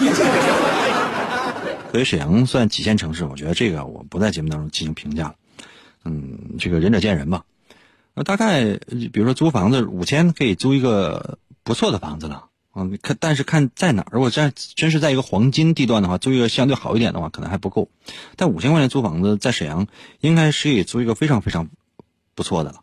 [1.92, 3.26] 所以沈阳算几线城市？
[3.26, 5.36] 我觉得这个我不在节目当中进行评价了。
[6.06, 7.44] 嗯，这个仁者见仁吧。
[8.18, 8.80] 那大概
[9.14, 17.90] 比如说租房子五千可以租一个不错的房子了嗯，看但是看在哪儿，如果在真是在一个黄金地段的话，租一个相对好一点的话，可能还不够。
[18.36, 19.86] 但五千块钱租房子在沈阳
[20.20, 21.70] 应该是可以租一个非常非常
[22.34, 22.82] 不错的了。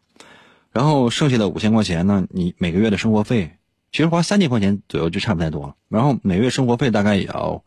[0.70, 3.56] 然后剩下的五千块钱呢，你每个月的生活费
[3.90, 5.74] 其实花三千块钱左右就差不太多了。
[5.88, 7.64] 然后每月生活费大概也要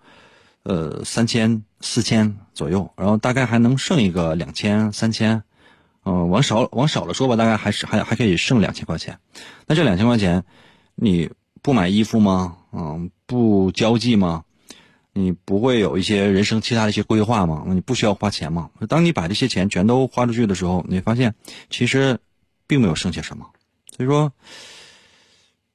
[0.63, 5.43] 呃三千四千左右，然后大概还能剩一个两千三千。
[6.09, 9.19] 嗯，往少往少了说吧，大概还是还还可以剩两千块钱。
[9.65, 10.45] 那这两千块钱，
[10.95, 11.29] 你
[11.61, 12.55] 不买衣服吗？
[12.71, 14.45] 嗯，不交际吗？
[15.11, 17.65] 你不会有一些人生其他的一些规划吗？
[17.67, 18.69] 你不需要花钱吗？
[18.87, 21.35] 当你把这些钱全都花出去的时候，你发现
[21.69, 22.17] 其实
[22.67, 23.45] 并没有剩下什么。
[23.93, 24.31] 所以说，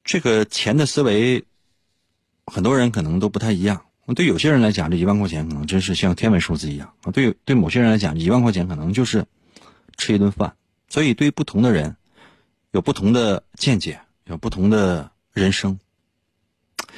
[0.03, 1.43] 这个钱的思维，
[2.47, 3.83] 很多人可能都不太一样。
[4.15, 7.11] 对有些人来讲，这一万块钱可能真是像天文数字一样啊。
[7.11, 9.23] 对对，某些人来讲，一万块钱可能就是。
[9.97, 10.55] 吃一顿饭，
[10.89, 11.95] 所以对于不同的人，
[12.71, 15.79] 有不同的见解，有不同的人生。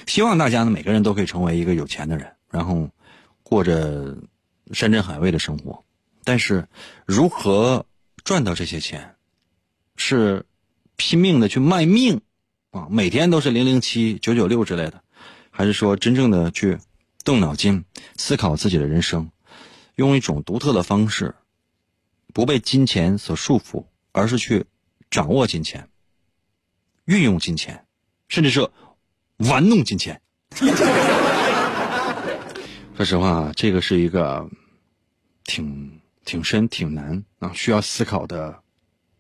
[0.06, 2.90] 希望大家呢，每个人都可以成为一个有钱的人，然后
[3.44, 4.18] 过着
[4.72, 5.84] 山珍海味的生活。
[6.24, 6.68] 但是，
[7.06, 7.86] 如何
[8.24, 9.16] 赚到这些钱，
[9.96, 10.46] 是
[10.96, 12.22] 拼命的去卖命
[12.72, 15.04] 啊，每天都是零零七、九九六之类的，
[15.52, 16.78] 还是说真正的去
[17.24, 17.86] 动脑筋
[18.18, 19.30] 思考自己的人生，
[19.96, 21.36] 用一种独特的方式？
[22.36, 24.66] 不被金钱所束缚，而是去
[25.10, 25.88] 掌握金钱、
[27.06, 27.86] 运用金钱，
[28.28, 28.70] 甚至是
[29.38, 30.22] 玩弄金钱。
[32.98, 34.50] 说实话，这个是一个
[35.46, 38.60] 挺挺深、挺难啊，需要思考的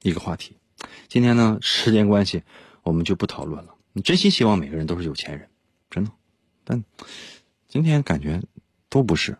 [0.02, 0.58] 一个话题。
[1.08, 2.44] 今天呢，时间关系，
[2.84, 3.76] 我们就不讨论了。
[3.94, 5.50] 你真心希望每个人都是有钱人，
[5.90, 6.12] 真的。
[6.66, 6.84] 但
[7.70, 8.42] 今天感觉
[8.90, 9.38] 都不是。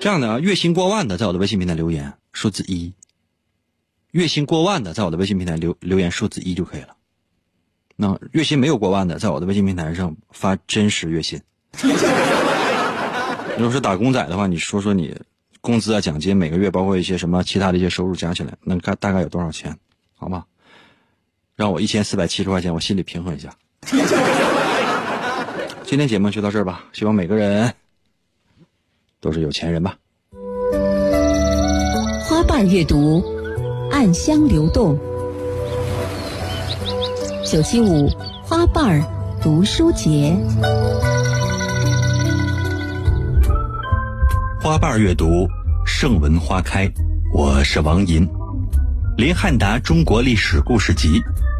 [0.00, 2.94] 这样的啊，月薪过万的，在我的微信平台留言数字一。
[4.12, 6.96] 月薪过万的，在我的微信平台留留言数字一就可以了。
[7.96, 11.38] 那月薪没有过万的，在我的微信平台上发真实月薪。
[13.58, 15.14] 如果是打工仔的话，你说说你
[15.60, 19.76] 工资啊、奖金每个月，包括一些什么其他的一些收入加起来，能看大概有多少钱？
[20.16, 20.46] 好吗，
[21.56, 23.54] 让我一千四百七十块钱，我心里平衡一下。
[25.84, 27.74] 今天节目就到这儿吧，希望每个人
[29.20, 29.96] 都是有钱人吧。
[32.24, 33.22] 花瓣阅读，
[33.90, 34.98] 暗香流动。
[37.44, 38.08] 九七五
[38.42, 39.04] 花瓣儿
[39.42, 40.34] 读书节。
[44.62, 45.46] 花瓣阅读，
[45.84, 46.90] 盛文花开。
[47.34, 48.26] 我是王银。
[49.18, 51.08] 林汉达《中国历史故事集》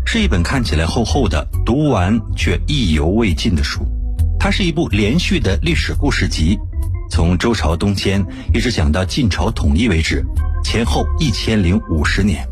[0.07, 3.81] 是一本看起来厚厚的、读完却意犹未尽的书。
[4.39, 6.59] 它是一部连续的历史故事集，
[7.11, 10.25] 从周朝东迁一直讲到晋朝统一为止，
[10.65, 12.47] 前后一千零五十年。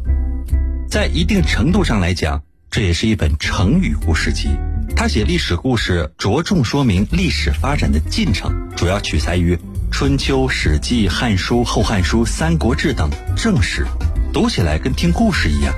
[0.91, 4.49] 在一定程度上来讲，这也是一本成语故事集。
[4.97, 9.57] 他写历史故事，着重说明历史发展的进程，主要取材于。
[9.91, 13.87] 春秋、史记、汉书、后汉书、三国志等正史，
[14.33, 15.75] 读起来跟听故事一样，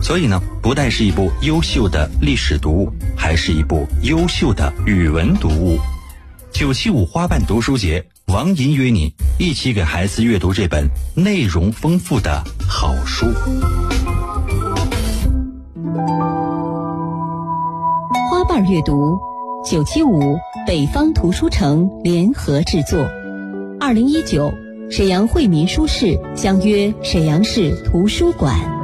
[0.00, 5.80] 所以呢，不但是一部优秀的历史读物，还是一部优秀的语文读物。
[6.52, 13.24] 九七五花瓣读书节，王银约你一起给孩子阅读这本内容丰富的好书。
[18.30, 19.18] 花瓣阅读，
[19.64, 22.98] 九七五北方图书城联合制作。
[23.80, 24.52] 二零一九，
[24.90, 28.77] 沈阳惠民书市相约沈阳市图书馆。